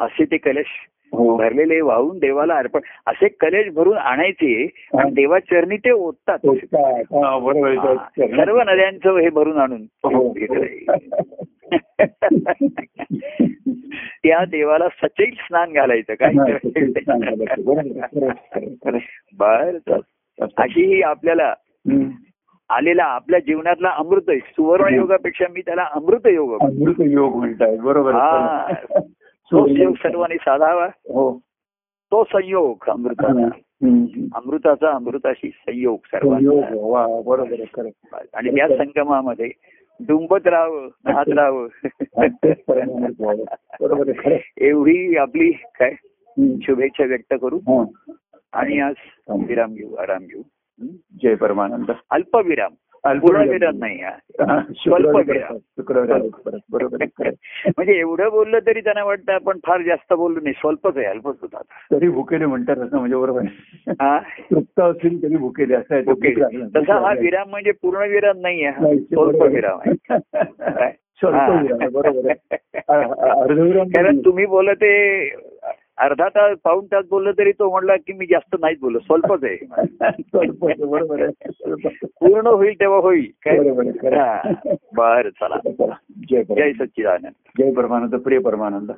[0.00, 0.66] असे ते कलश
[1.12, 1.36] हो.
[1.36, 4.64] भरलेले वाहून देवाला अर्पण असे कलश भरून आणायचे
[4.98, 6.38] आणि देवा चरणी ते ओततात.
[6.46, 8.26] बरोबर आहे.
[8.36, 10.32] सर्व नद्यांचं हे भरून आणून हो.
[14.24, 16.32] त्या देवाला सचैल स्नान घालायचं काय.
[19.38, 19.76] बर
[20.40, 21.54] अशी ही आपल्याला.
[22.68, 24.30] आलेला आपल्या जीवनातला अमृत.
[24.30, 26.58] सुवर्ण योगापेक्षा मी त्याला अमृत योग.
[26.60, 28.14] अमृत योग म्हणताय बरोबर.
[28.14, 28.66] हा
[29.68, 31.38] योग सर्वांनी साधावा हो
[32.10, 33.48] तो संयोग अमृताचा.
[34.34, 36.18] अमृताचा अमृताशी संयोग योग
[36.66, 38.18] सर्वांचा.
[38.34, 39.50] आणि त्या संगमामध्ये
[40.06, 41.68] डुंबत राहावं नाहत राहावं.
[44.56, 45.94] एवढी आपली काय.
[46.62, 48.12] शुभेच्छा व्यक्त करू हा.
[48.52, 48.94] आणि आज
[49.28, 50.42] विराम घेऊ आराम घेऊ
[50.80, 50.86] हं?
[51.22, 52.72] जय परमानंद अल्पविराम
[57.76, 61.60] म्हणजे एवढं बोललं तरी त्यांना वाटतं आपण फार जास्त बोललो नाही स्वल्पच आहे अल्पच होता
[61.92, 63.90] तरी भुकेले म्हणतात असं म्हणजे बरोबर आहे.
[63.90, 64.18] हा?
[64.50, 66.02] तृप्त असतील तरी भुकेले असं आहे.
[66.76, 69.42] तसा हा विराम म्हणजे पूर्ण विराम नाही आहे स्वल्प.
[69.42, 69.94] विराम आहे.
[70.14, 70.92] काय?
[71.20, 71.50] स्वल्प.
[71.62, 72.56] विराम आहे, बरोबर आहे.
[72.88, 75.28] अ- अ- अर्धविराम कारण तुम्ही बोलत ते
[75.98, 79.56] अर्धा तास पाऊण तास बोललं तरी तो म्हणला की मी जास्त नाहीच बोललो स्वल्पच आहे.
[82.06, 83.26] पूर्ण होईल तेव्हा होईल.
[83.46, 83.58] काय.
[84.96, 85.56] बरं चला.
[86.30, 87.32] जय सच्चिदानंद.
[87.58, 88.90] जय परमानंद प्रिय परमानंद.